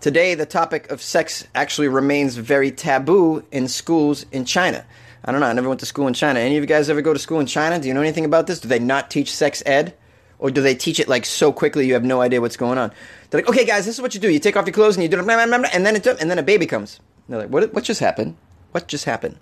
Today, 0.03 0.35
the 0.35 0.47
topic 0.47 0.91
of 0.91 1.01
sex 1.01 1.47
actually 1.55 1.87
remains 1.87 2.35
very 2.35 2.73
taboo 2.73 3.45
in 3.53 3.69
schools 3.69 4.27
in 4.33 4.45
China. 4.45 4.85
I 5.25 5.31
don't 5.31 5.41
know, 5.41 5.47
I 5.47 5.53
never 5.53 5.69
went 5.69 5.79
to 5.79 5.87
school 5.87 6.09
in 6.09 6.15
China. 6.15 6.41
Any 6.41 6.57
of 6.57 6.61
you 6.61 6.67
guys 6.67 6.91
ever 6.91 7.03
go 7.03 7.13
to 7.13 7.21
school 7.21 7.39
in 7.39 7.47
China? 7.47 7.79
Do 7.79 7.87
you 7.87 7.95
know 7.95 8.01
anything 8.01 8.25
about 8.25 8.49
this? 8.49 8.59
Do 8.59 8.67
they 8.67 8.81
not 8.81 9.13
teach 9.13 9.33
sex 9.33 9.63
ed? 9.65 9.95
Or 10.41 10.51
do 10.51 10.61
they 10.61 10.75
teach 10.75 10.99
it 10.99 11.07
like 11.07 11.25
so 11.25 11.53
quickly 11.53 11.87
you 11.87 11.95
have 11.95 12.03
no 12.03 12.21
idea 12.21 12.41
what's 12.41 12.57
going 12.57 12.79
on? 12.79 12.91
They're 13.31 13.43
like, 13.43 13.49
okay, 13.49 13.65
guys, 13.65 13.87
this 13.87 13.95
is 13.95 14.03
what 14.03 14.13
you 14.13 14.21
do. 14.21 14.29
You 14.29 14.41
take 14.41 14.57
off 14.57 14.67
your 14.67 14.75
clothes 14.75 14.97
and 14.97 15.05
you 15.05 15.09
do 15.09 15.21
it, 15.21 15.21
and 15.21 15.87
then 15.87 15.95
it, 15.95 16.05
and 16.05 16.29
then 16.29 16.39
a 16.41 16.43
baby 16.43 16.67
comes. 16.67 16.99
They're 17.29 17.39
like, 17.39 17.51
what, 17.51 17.73
what 17.73 17.85
just 17.85 18.01
happened? 18.01 18.37
What 18.73 18.89
just 18.89 19.05
happened? 19.05 19.39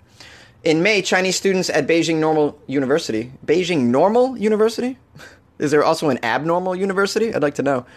In 0.63 0.83
May, 0.83 1.01
Chinese 1.01 1.37
students 1.37 1.71
at 1.71 1.87
Beijing 1.87 2.17
Normal 2.17 2.61
University, 2.67 3.31
Beijing 3.43 3.85
Normal 3.85 4.37
University? 4.37 4.99
Is 5.57 5.71
there 5.71 5.83
also 5.83 6.09
an 6.09 6.23
abnormal 6.23 6.75
university? 6.75 7.33
I'd 7.33 7.41
like 7.41 7.55
to 7.55 7.63
know. 7.63 7.87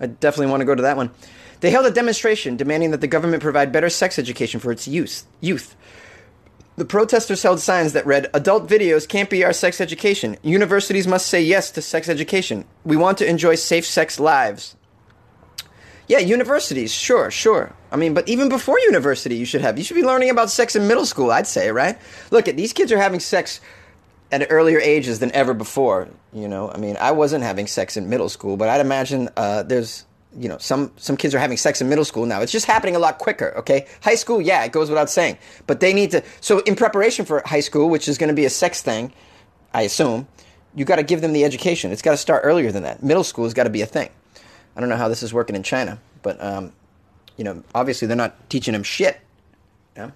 I 0.00 0.06
definitely 0.06 0.50
want 0.50 0.62
to 0.62 0.64
go 0.64 0.74
to 0.74 0.82
that 0.82 0.96
one. 0.96 1.10
They 1.66 1.72
held 1.72 1.86
a 1.86 1.90
demonstration 1.90 2.56
demanding 2.56 2.92
that 2.92 3.00
the 3.00 3.08
government 3.08 3.42
provide 3.42 3.72
better 3.72 3.90
sex 3.90 4.20
education 4.20 4.60
for 4.60 4.70
its 4.70 4.86
youth. 4.86 5.26
Youth. 5.40 5.74
The 6.76 6.84
protesters 6.84 7.42
held 7.42 7.58
signs 7.58 7.92
that 7.92 8.06
read, 8.06 8.30
Adult 8.32 8.68
videos 8.68 9.08
can't 9.08 9.28
be 9.28 9.42
our 9.42 9.52
sex 9.52 9.80
education. 9.80 10.36
Universities 10.44 11.08
must 11.08 11.26
say 11.26 11.42
yes 11.42 11.72
to 11.72 11.82
sex 11.82 12.08
education. 12.08 12.66
We 12.84 12.96
want 12.96 13.18
to 13.18 13.28
enjoy 13.28 13.56
safe 13.56 13.84
sex 13.84 14.20
lives. 14.20 14.76
Yeah, 16.06 16.18
universities, 16.18 16.94
sure, 16.94 17.32
sure. 17.32 17.74
I 17.90 17.96
mean, 17.96 18.14
but 18.14 18.28
even 18.28 18.48
before 18.48 18.78
university, 18.78 19.34
you 19.34 19.44
should 19.44 19.62
have. 19.62 19.76
You 19.76 19.82
should 19.82 19.96
be 19.96 20.04
learning 20.04 20.30
about 20.30 20.50
sex 20.50 20.76
in 20.76 20.86
middle 20.86 21.04
school, 21.04 21.32
I'd 21.32 21.48
say, 21.48 21.72
right? 21.72 21.98
Look, 22.30 22.46
at 22.46 22.56
these 22.56 22.72
kids 22.72 22.92
are 22.92 22.98
having 22.98 23.18
sex 23.18 23.60
at 24.30 24.46
earlier 24.50 24.78
ages 24.78 25.18
than 25.18 25.32
ever 25.32 25.52
before. 25.52 26.06
You 26.32 26.46
know, 26.46 26.70
I 26.70 26.76
mean, 26.76 26.96
I 27.00 27.10
wasn't 27.10 27.42
having 27.42 27.66
sex 27.66 27.96
in 27.96 28.08
middle 28.08 28.28
school, 28.28 28.56
but 28.56 28.68
I'd 28.68 28.80
imagine 28.80 29.30
uh, 29.36 29.64
there's 29.64 30.06
you 30.38 30.48
know 30.48 30.58
some 30.58 30.92
some 30.96 31.16
kids 31.16 31.34
are 31.34 31.38
having 31.38 31.56
sex 31.56 31.80
in 31.80 31.88
middle 31.88 32.04
school 32.04 32.26
now. 32.26 32.40
It's 32.40 32.52
just 32.52 32.66
happening 32.66 32.96
a 32.96 32.98
lot 32.98 33.18
quicker 33.18 33.54
okay? 33.58 33.86
High 34.02 34.14
school 34.14 34.40
yeah 34.40 34.64
it 34.64 34.72
goes 34.72 34.88
without 34.88 35.10
saying. 35.10 35.38
But 35.66 35.80
they 35.80 35.92
need 35.92 36.10
to 36.12 36.22
so 36.40 36.60
in 36.60 36.76
preparation 36.76 37.24
for 37.24 37.42
high 37.44 37.60
school 37.60 37.88
which 37.88 38.08
is 38.08 38.18
going 38.18 38.28
to 38.28 38.34
be 38.34 38.44
a 38.44 38.50
sex 38.50 38.82
thing 38.82 39.12
i 39.74 39.82
assume 39.82 40.26
you 40.74 40.84
got 40.84 40.96
to 40.96 41.02
give 41.02 41.22
them 41.22 41.32
the 41.32 41.42
education. 41.42 41.90
It's 41.90 42.02
got 42.02 42.10
to 42.10 42.18
start 42.18 42.42
earlier 42.44 42.70
than 42.70 42.82
that. 42.82 43.02
Middle 43.02 43.24
school 43.24 43.44
has 43.44 43.54
got 43.54 43.64
to 43.64 43.70
be 43.70 43.80
a 43.80 43.86
thing. 43.86 44.10
I 44.76 44.80
don't 44.80 44.90
know 44.90 44.96
how 44.96 45.08
this 45.08 45.22
is 45.22 45.32
working 45.32 45.56
in 45.56 45.62
china 45.62 45.98
but 46.22 46.42
um, 46.42 46.72
you 47.36 47.44
know 47.44 47.62
obviously 47.74 48.08
they're 48.08 48.16
not 48.16 48.50
teaching 48.50 48.72
them 48.72 48.82
shit 48.82 49.20
know? 49.96 50.12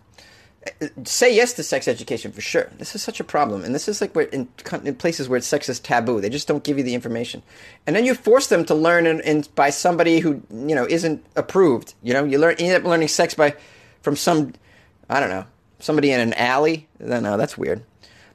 Say 1.04 1.34
yes 1.34 1.54
to 1.54 1.62
sex 1.62 1.88
education 1.88 2.32
for 2.32 2.40
sure. 2.40 2.70
This 2.78 2.94
is 2.94 3.02
such 3.02 3.20
a 3.20 3.24
problem, 3.24 3.64
and 3.64 3.74
this 3.74 3.88
is 3.88 4.00
like 4.00 4.14
where 4.14 4.26
in, 4.26 4.48
in, 4.84 4.94
places 4.94 5.28
where 5.28 5.40
sex 5.40 5.68
is 5.68 5.80
taboo, 5.80 6.20
they 6.20 6.28
just 6.28 6.48
don't 6.48 6.64
give 6.64 6.76
you 6.76 6.84
the 6.84 6.94
information, 6.94 7.42
and 7.86 7.96
then 7.96 8.04
you 8.04 8.14
force 8.14 8.48
them 8.48 8.64
to 8.66 8.74
learn 8.74 9.06
in, 9.06 9.20
in, 9.20 9.44
by 9.54 9.70
somebody 9.70 10.20
who 10.20 10.42
you 10.50 10.74
know 10.74 10.86
isn't 10.86 11.24
approved. 11.36 11.94
You 12.02 12.12
know, 12.12 12.24
you 12.24 12.38
learn 12.38 12.56
you 12.58 12.66
end 12.66 12.76
up 12.76 12.88
learning 12.88 13.08
sex 13.08 13.34
by 13.34 13.54
from 14.02 14.16
some 14.16 14.52
I 15.08 15.20
don't 15.20 15.30
know 15.30 15.46
somebody 15.80 16.12
in 16.12 16.20
an 16.20 16.34
alley. 16.34 16.88
No, 16.98 17.36
that's 17.36 17.58
weird. 17.58 17.82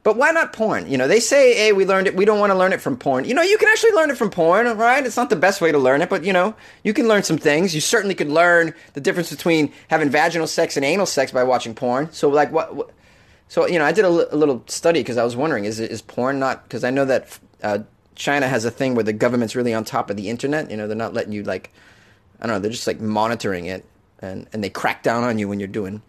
But 0.06 0.18
why 0.18 0.30
not 0.30 0.54
porn? 0.54 0.88
You 0.88 1.00
know, 1.00 1.08
they 1.08 1.20
say, 1.20 1.56
hey, 1.56 1.74
we 1.74 1.84
learned 1.84 2.06
it. 2.06 2.16
We 2.16 2.26
don't 2.26 2.40
want 2.40 2.52
to 2.52 2.56
learn 2.56 2.74
it 2.74 2.80
from 2.80 2.96
porn. 2.96 3.26
You 3.26 3.34
know, 3.34 3.42
you 3.42 3.58
can 3.58 3.68
actually 3.70 3.94
learn 3.94 4.12
it 4.12 4.18
from 4.20 4.30
porn, 4.30 4.68
right? 4.78 5.04
It's 5.04 5.18
not 5.18 5.32
the 5.32 5.36
best 5.36 5.62
way 5.62 5.72
to 5.72 5.80
learn 5.80 6.04
it, 6.04 6.12
but 6.12 6.24
you 6.24 6.32
know, 6.32 6.54
you 6.84 6.94
can 6.94 7.08
learn 7.08 7.24
some 7.24 7.40
things. 7.40 7.74
You 7.74 7.82
certainly 7.82 8.14
could 8.14 8.30
learn 8.30 8.76
the 8.94 9.02
difference 9.02 9.32
between 9.32 9.74
having 9.88 10.12
vaginal 10.12 10.46
sex 10.46 10.78
and 10.78 10.86
anal 10.86 11.08
sex 11.08 11.32
by 11.32 11.42
watching 11.42 11.74
porn. 11.74 12.12
So, 12.12 12.30
like, 12.30 12.52
what? 12.52 12.76
what 12.76 12.92
so, 13.48 13.66
you 13.66 13.80
know, 13.80 13.86
I 13.86 13.92
did 13.92 14.06
a, 14.06 14.10
l- 14.10 14.28
a 14.30 14.36
little 14.36 14.64
study 14.68 15.00
because 15.00 15.18
I 15.18 15.24
was 15.24 15.36
wondering, 15.36 15.66
is 15.66 15.80
is 15.80 16.04
porn 16.04 16.38
not? 16.38 16.62
Because 16.66 16.84
I 16.84 16.92
know 16.92 17.06
that 17.06 17.40
uh, 17.64 17.80
China 18.14 18.48
has 18.48 18.64
a 18.64 18.70
thing 18.70 18.94
where 18.94 19.04
the 19.04 19.12
government's 19.14 19.56
really 19.56 19.74
on 19.74 19.84
top 19.84 20.12
of 20.12 20.18
the 20.18 20.30
internet. 20.30 20.70
You 20.70 20.78
know, 20.78 20.86
they're 20.86 20.96
not 20.96 21.16
letting 21.16 21.34
you 21.34 21.42
like, 21.42 21.74
I 22.40 22.46
don't 22.46 22.58
know, 22.58 22.60
they're 22.60 22.70
just 22.70 22.86
like 22.86 23.02
monitoring 23.02 23.66
it, 23.66 23.84
and 24.20 24.46
and 24.54 24.64
they 24.64 24.70
crack 24.70 25.02
down 25.02 25.24
on 25.24 25.40
you 25.40 25.48
when 25.48 25.60
you're 25.60 25.68
doing 25.68 26.04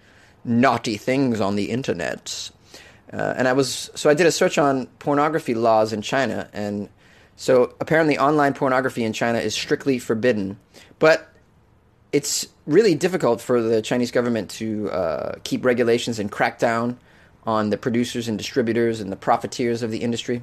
naughty 0.45 0.99
things 0.99 1.41
on 1.41 1.57
the 1.57 1.71
internet. 1.71 2.51
Uh, 3.13 3.35
and 3.37 3.47
I 3.47 3.53
was 3.53 3.91
so 3.95 4.11
I 4.11 4.15
did 4.15 4.27
a 4.27 4.33
search 4.33 4.59
on 4.59 4.87
pornography 4.99 5.55
laws 5.55 5.93
in 5.93 6.03
China, 6.03 6.49
and 6.53 6.89
so 7.37 7.75
apparently 7.81 8.19
online 8.19 8.55
pornography 8.55 9.05
in 9.05 9.13
China 9.13 9.39
is 9.39 9.55
strictly 9.55 9.99
forbidden, 9.99 10.59
but 10.99 11.33
it's 12.13 12.49
really 12.67 12.95
difficult 12.95 13.41
for 13.41 13.61
the 13.61 13.83
Chinese 13.83 14.11
government 14.11 14.51
to 14.51 14.91
uh, 14.91 15.35
keep 15.45 15.65
regulations 15.65 16.19
and 16.19 16.33
crack 16.33 16.59
down 16.59 16.99
on 17.45 17.71
the 17.71 17.77
producers 17.77 18.27
and 18.27 18.39
distributors 18.39 19.01
and 19.01 19.13
the 19.13 19.17
profiteers 19.17 19.83
of 19.83 19.91
the 19.91 19.99
industry, 19.99 20.43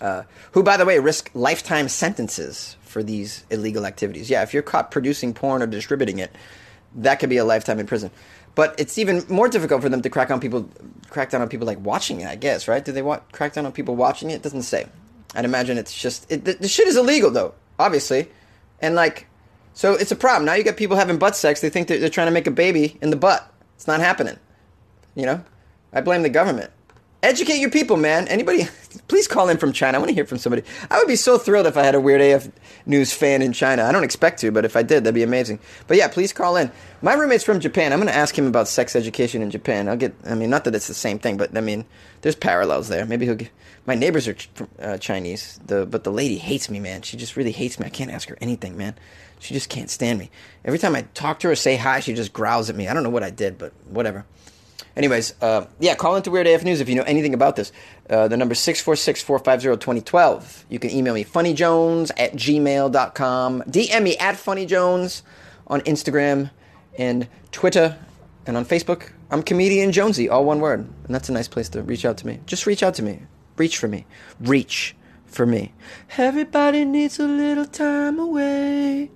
uh, 0.00 0.22
who, 0.52 0.62
by 0.62 0.76
the 0.76 0.84
way, 0.84 0.98
risk 0.98 1.30
lifetime 1.34 1.88
sentences 1.88 2.76
for 2.82 3.02
these 3.02 3.44
illegal 3.50 3.86
activities. 3.86 4.28
Yeah, 4.28 4.42
if 4.42 4.52
you're 4.52 4.62
caught 4.62 4.90
producing 4.90 5.34
porn 5.34 5.62
or 5.62 5.66
distributing 5.66 6.18
it, 6.18 6.34
that 6.96 7.20
could 7.20 7.30
be 7.30 7.36
a 7.36 7.44
lifetime 7.44 7.78
in 7.78 7.86
prison. 7.86 8.10
But 8.54 8.74
it's 8.78 8.98
even 8.98 9.24
more 9.28 9.48
difficult 9.48 9.82
for 9.82 9.88
them 9.88 10.02
to 10.02 10.10
crack 10.10 10.30
on 10.30 10.40
people, 10.40 10.68
crack 11.08 11.30
down 11.30 11.40
on 11.40 11.48
people 11.48 11.66
like 11.66 11.78
watching 11.80 12.20
it. 12.20 12.26
I 12.26 12.36
guess, 12.36 12.68
right? 12.68 12.84
Do 12.84 12.92
they 12.92 13.02
want 13.02 13.30
crack 13.32 13.52
down 13.54 13.66
on 13.66 13.72
people 13.72 13.96
watching 13.96 14.30
it? 14.30 14.34
it 14.34 14.42
doesn't 14.42 14.62
say. 14.62 14.88
I'd 15.34 15.44
imagine 15.44 15.78
it's 15.78 15.94
just 15.94 16.30
it, 16.30 16.44
the, 16.44 16.54
the 16.54 16.68
shit 16.68 16.88
is 16.88 16.96
illegal 16.96 17.30
though, 17.30 17.54
obviously, 17.78 18.28
and 18.80 18.94
like, 18.94 19.26
so 19.74 19.94
it's 19.94 20.10
a 20.10 20.16
problem. 20.16 20.44
Now 20.46 20.54
you 20.54 20.64
got 20.64 20.76
people 20.76 20.96
having 20.96 21.18
butt 21.18 21.36
sex. 21.36 21.60
They 21.60 21.70
think 21.70 21.88
they're, 21.88 21.98
they're 21.98 22.08
trying 22.08 22.26
to 22.26 22.32
make 22.32 22.46
a 22.46 22.52
baby 22.52 22.98
in 23.00 23.10
the 23.10 23.16
butt. 23.16 23.52
It's 23.76 23.86
not 23.86 24.00
happening. 24.00 24.38
You 25.14 25.26
know, 25.26 25.44
I 25.92 26.00
blame 26.00 26.22
the 26.22 26.28
government. 26.28 26.70
Educate 27.22 27.58
your 27.58 27.70
people, 27.70 27.98
man. 27.98 28.26
Anybody, 28.28 28.66
please 29.08 29.28
call 29.28 29.50
in 29.50 29.58
from 29.58 29.72
China. 29.72 29.98
I 29.98 30.00
want 30.00 30.08
to 30.08 30.14
hear 30.14 30.24
from 30.24 30.38
somebody. 30.38 30.62
I 30.90 30.98
would 30.98 31.06
be 31.06 31.16
so 31.16 31.36
thrilled 31.36 31.66
if 31.66 31.76
I 31.76 31.82
had 31.82 31.94
a 31.94 32.00
Weird 32.00 32.22
AF 32.22 32.48
News 32.86 33.12
fan 33.12 33.42
in 33.42 33.52
China. 33.52 33.84
I 33.84 33.92
don't 33.92 34.04
expect 34.04 34.40
to, 34.40 34.50
but 34.50 34.64
if 34.64 34.74
I 34.74 34.82
did, 34.82 35.04
that'd 35.04 35.14
be 35.14 35.22
amazing. 35.22 35.58
But 35.86 35.98
yeah, 35.98 36.08
please 36.08 36.32
call 36.32 36.56
in. 36.56 36.72
My 37.02 37.12
roommate's 37.12 37.44
from 37.44 37.60
Japan. 37.60 37.92
I'm 37.92 37.98
going 37.98 38.10
to 38.10 38.16
ask 38.16 38.36
him 38.36 38.46
about 38.46 38.68
sex 38.68 38.96
education 38.96 39.42
in 39.42 39.50
Japan. 39.50 39.86
I'll 39.86 39.98
get, 39.98 40.14
I 40.24 40.34
mean, 40.34 40.48
not 40.48 40.64
that 40.64 40.74
it's 40.74 40.88
the 40.88 40.94
same 40.94 41.18
thing, 41.18 41.36
but 41.36 41.54
I 41.54 41.60
mean, 41.60 41.84
there's 42.22 42.36
parallels 42.36 42.88
there. 42.88 43.04
Maybe 43.04 43.26
he'll 43.26 43.34
get, 43.34 43.50
my 43.84 43.94
neighbors 43.94 44.26
are 44.26 44.36
uh, 44.80 44.96
Chinese, 44.96 45.60
the, 45.66 45.84
but 45.84 46.04
the 46.04 46.12
lady 46.12 46.38
hates 46.38 46.70
me, 46.70 46.80
man. 46.80 47.02
She 47.02 47.18
just 47.18 47.36
really 47.36 47.52
hates 47.52 47.78
me. 47.78 47.84
I 47.84 47.90
can't 47.90 48.10
ask 48.10 48.30
her 48.30 48.38
anything, 48.40 48.78
man. 48.78 48.94
She 49.40 49.52
just 49.52 49.68
can't 49.68 49.90
stand 49.90 50.18
me. 50.18 50.30
Every 50.64 50.78
time 50.78 50.94
I 50.94 51.02
talk 51.14 51.40
to 51.40 51.48
her, 51.48 51.54
say 51.54 51.76
hi, 51.76 52.00
she 52.00 52.14
just 52.14 52.32
growls 52.32 52.70
at 52.70 52.76
me. 52.76 52.88
I 52.88 52.94
don't 52.94 53.02
know 53.02 53.10
what 53.10 53.22
I 53.22 53.30
did, 53.30 53.58
but 53.58 53.72
whatever. 53.86 54.24
Anyways, 54.96 55.34
uh, 55.40 55.66
yeah, 55.78 55.94
call 55.94 56.16
into 56.16 56.30
Weird 56.30 56.46
AF 56.46 56.64
News 56.64 56.80
if 56.80 56.88
you 56.88 56.94
know 56.94 57.02
anything 57.02 57.34
about 57.34 57.56
this. 57.56 57.72
Uh, 58.08 58.28
the 58.28 58.36
number 58.36 58.54
646 58.54 59.22
450 59.22 59.80
2012. 59.80 60.66
You 60.68 60.78
can 60.78 60.90
email 60.90 61.14
me 61.14 61.24
funnyjones 61.24 62.10
at 62.16 62.34
gmail.com. 62.34 63.62
DM 63.62 64.02
me 64.02 64.16
at 64.18 64.34
funnyjones 64.34 65.22
on 65.66 65.80
Instagram 65.82 66.50
and 66.98 67.28
Twitter 67.52 67.96
and 68.46 68.56
on 68.56 68.64
Facebook. 68.64 69.12
I'm 69.30 69.42
Comedian 69.42 69.92
Jonesy, 69.92 70.28
all 70.28 70.44
one 70.44 70.60
word. 70.60 70.80
And 70.80 71.14
that's 71.14 71.28
a 71.28 71.32
nice 71.32 71.48
place 71.48 71.68
to 71.70 71.82
reach 71.82 72.04
out 72.04 72.16
to 72.18 72.26
me. 72.26 72.40
Just 72.46 72.66
reach 72.66 72.82
out 72.82 72.94
to 72.94 73.02
me. 73.02 73.22
Reach 73.56 73.78
for 73.78 73.88
me. 73.88 74.06
Reach 74.40 74.96
for 75.26 75.46
me. 75.46 75.72
Everybody 76.18 76.84
needs 76.84 77.20
a 77.20 77.26
little 77.26 77.66
time 77.66 78.18
away. 78.18 79.10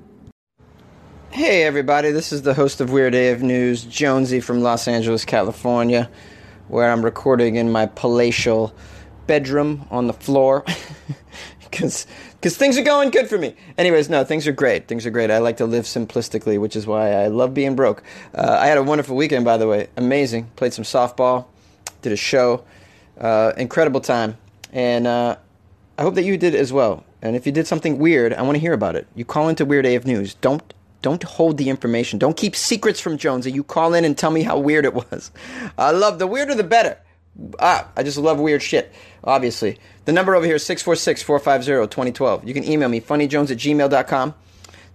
Hey, 1.35 1.65
everybody, 1.65 2.13
this 2.13 2.33
is 2.33 2.43
the 2.43 2.55
host 2.55 2.81
of 2.81 2.93
Weird 2.93 3.13
AF 3.13 3.41
News, 3.41 3.83
Jonesy 3.83 4.39
from 4.39 4.63
Los 4.63 4.87
Angeles, 4.87 5.25
California, 5.25 6.09
where 6.69 6.89
I'm 6.89 7.05
recording 7.05 7.57
in 7.57 7.73
my 7.73 7.87
palatial 7.87 8.73
bedroom 9.27 9.85
on 9.91 10.07
the 10.07 10.13
floor. 10.13 10.65
Because 11.71 12.07
things 12.57 12.79
are 12.79 12.85
going 12.85 13.11
good 13.11 13.29
for 13.29 13.37
me. 13.37 13.57
Anyways, 13.77 14.09
no, 14.09 14.23
things 14.23 14.47
are 14.47 14.53
great. 14.53 14.87
Things 14.87 15.07
are 15.07 15.11
great. 15.11 15.29
I 15.29 15.39
like 15.39 15.57
to 15.57 15.67
live 15.67 15.87
simplistically, 15.87 16.57
which 16.57 16.77
is 16.77 16.87
why 16.87 17.11
I 17.11 17.27
love 17.27 17.53
being 17.53 17.75
broke. 17.75 18.05
Uh, 18.33 18.57
I 18.61 18.69
had 18.69 18.79
a 18.79 18.83
wonderful 18.85 19.17
weekend, 19.17 19.45
by 19.45 19.57
the 19.57 19.67
way. 19.67 19.89
Amazing. 19.97 20.53
Played 20.55 20.73
some 20.73 20.85
softball, 20.85 21.47
did 22.01 22.13
a 22.13 22.17
show. 22.17 22.63
Uh, 23.19 23.55
incredible 23.57 24.01
time. 24.01 24.39
And 24.73 25.09
uh, 25.09 25.35
I 25.99 26.03
hope 26.03 26.15
that 26.15 26.23
you 26.23 26.37
did 26.39 26.55
as 26.55 26.73
well. 26.73 27.03
And 27.23 27.35
if 27.35 27.45
you 27.45 27.51
did 27.51 27.67
something 27.67 27.99
weird, 27.99 28.33
I 28.33 28.43
want 28.43 28.55
to 28.55 28.61
hear 28.61 28.73
about 28.73 28.95
it. 28.95 29.09
You 29.17 29.25
call 29.25 29.49
into 29.49 29.65
Weird 29.65 29.85
AF 29.85 30.07
News. 30.07 30.35
Don't 30.35 30.63
don't 31.05 31.23
hold 31.23 31.59
the 31.59 31.69
information. 31.69 32.19
Don't 32.19 32.35
keep 32.35 32.57
secrets 32.57 32.99
from 32.99 33.19
Jonesy. 33.19 33.53
You 33.53 33.63
call 33.63 33.93
in 33.93 34.07
and 34.07 34.17
tell 34.17 34.31
me 34.31 34.43
how 34.43 34.59
weird 34.59 34.87
it 34.87 34.95
was. 34.95 35.31
I 35.79 35.91
love 35.91 36.19
the 36.19 36.27
weirder 36.27 36.55
the 36.55 36.65
better. 36.65 36.99
Ah, 37.59 37.89
I 37.95 38.03
just 38.03 38.17
love 38.17 38.41
weird 38.41 38.63
shit, 38.63 38.91
obviously. 39.23 39.79
The 40.07 40.13
number 40.13 40.35
over 40.35 40.47
here 40.47 40.55
is 40.55 40.65
646 40.65 41.23
450 41.23 41.95
2012. 41.95 42.49
You 42.49 42.55
can 42.55 42.65
email 42.65 42.89
me, 42.89 43.03
funnyjones 43.03 43.51
at 43.51 43.59
gmail.com. 43.59 44.35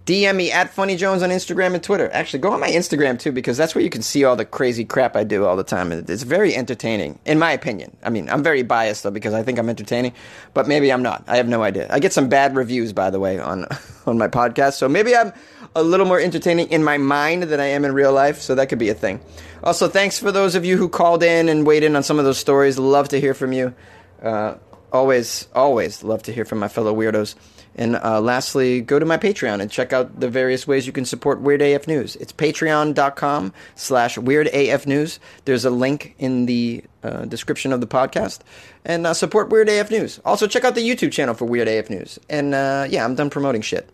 DM 0.06 0.34
me 0.34 0.50
at 0.50 0.74
funnyjones 0.74 1.22
on 1.22 1.30
Instagram 1.30 1.74
and 1.74 1.82
Twitter. 1.82 2.10
Actually, 2.12 2.40
go 2.40 2.50
on 2.50 2.58
my 2.58 2.70
Instagram 2.70 3.18
too, 3.18 3.30
because 3.30 3.56
that's 3.56 3.76
where 3.76 3.84
you 3.84 3.90
can 3.90 4.02
see 4.02 4.24
all 4.24 4.34
the 4.34 4.44
crazy 4.44 4.84
crap 4.84 5.14
I 5.14 5.22
do 5.22 5.44
all 5.44 5.56
the 5.56 5.62
time. 5.62 5.92
It's 5.92 6.24
very 6.24 6.56
entertaining, 6.56 7.20
in 7.26 7.38
my 7.38 7.52
opinion. 7.52 7.96
I 8.02 8.10
mean, 8.10 8.28
I'm 8.28 8.42
very 8.42 8.62
biased 8.62 9.04
though, 9.04 9.12
because 9.12 9.34
I 9.34 9.44
think 9.44 9.58
I'm 9.58 9.68
entertaining, 9.68 10.12
but 10.54 10.66
maybe 10.66 10.90
I'm 10.92 11.02
not. 11.02 11.22
I 11.28 11.36
have 11.36 11.46
no 11.46 11.62
idea. 11.62 11.86
I 11.90 12.00
get 12.00 12.12
some 12.12 12.28
bad 12.28 12.56
reviews, 12.56 12.92
by 12.92 13.10
the 13.10 13.20
way, 13.20 13.38
on, 13.38 13.66
on 14.06 14.18
my 14.18 14.26
podcast, 14.26 14.72
so 14.72 14.88
maybe 14.88 15.14
I'm 15.14 15.32
a 15.74 15.82
little 15.82 16.06
more 16.06 16.20
entertaining 16.20 16.70
in 16.70 16.82
my 16.82 16.98
mind 16.98 17.44
than 17.44 17.60
I 17.60 17.66
am 17.66 17.84
in 17.84 17.92
real 17.92 18.12
life, 18.12 18.40
so 18.40 18.54
that 18.54 18.68
could 18.68 18.78
be 18.78 18.88
a 18.88 18.94
thing. 18.94 19.20
Also, 19.62 19.88
thanks 19.88 20.18
for 20.18 20.32
those 20.32 20.54
of 20.54 20.64
you 20.64 20.76
who 20.76 20.88
called 20.88 21.22
in 21.22 21.48
and 21.48 21.66
weighed 21.66 21.82
in 21.82 21.96
on 21.96 22.02
some 22.02 22.18
of 22.18 22.24
those 22.24 22.38
stories. 22.38 22.78
Love 22.78 23.08
to 23.10 23.20
hear 23.20 23.34
from 23.34 23.52
you. 23.52 23.74
Uh, 24.22 24.54
always, 24.92 25.48
always 25.54 26.02
love 26.02 26.22
to 26.24 26.32
hear 26.32 26.44
from 26.44 26.58
my 26.58 26.68
fellow 26.68 26.94
weirdos. 26.94 27.34
And 27.76 27.96
uh, 27.96 28.20
lastly, 28.20 28.80
go 28.80 28.98
to 28.98 29.06
my 29.06 29.16
Patreon 29.16 29.60
and 29.60 29.70
check 29.70 29.92
out 29.92 30.18
the 30.18 30.28
various 30.28 30.66
ways 30.66 30.86
you 30.86 30.92
can 30.92 31.04
support 31.04 31.40
Weird 31.40 31.62
AF 31.62 31.86
News. 31.86 32.16
It's 32.16 32.32
patreon.com 32.32 33.52
slash 33.76 34.18
Weird 34.18 34.48
AF 34.48 34.86
News. 34.86 35.20
There's 35.44 35.64
a 35.64 35.70
link 35.70 36.14
in 36.18 36.46
the 36.46 36.82
uh, 37.04 37.26
description 37.26 37.72
of 37.72 37.80
the 37.80 37.86
podcast. 37.86 38.40
And 38.84 39.06
uh, 39.06 39.14
support 39.14 39.50
Weird 39.50 39.68
AF 39.68 39.90
News. 39.90 40.20
Also, 40.24 40.48
check 40.48 40.64
out 40.64 40.74
the 40.74 40.86
YouTube 40.86 41.12
channel 41.12 41.34
for 41.34 41.44
Weird 41.44 41.68
AF 41.68 41.90
News. 41.90 42.18
And 42.28 42.54
uh, 42.54 42.86
yeah, 42.90 43.04
I'm 43.04 43.14
done 43.14 43.30
promoting 43.30 43.62
shit. 43.62 43.88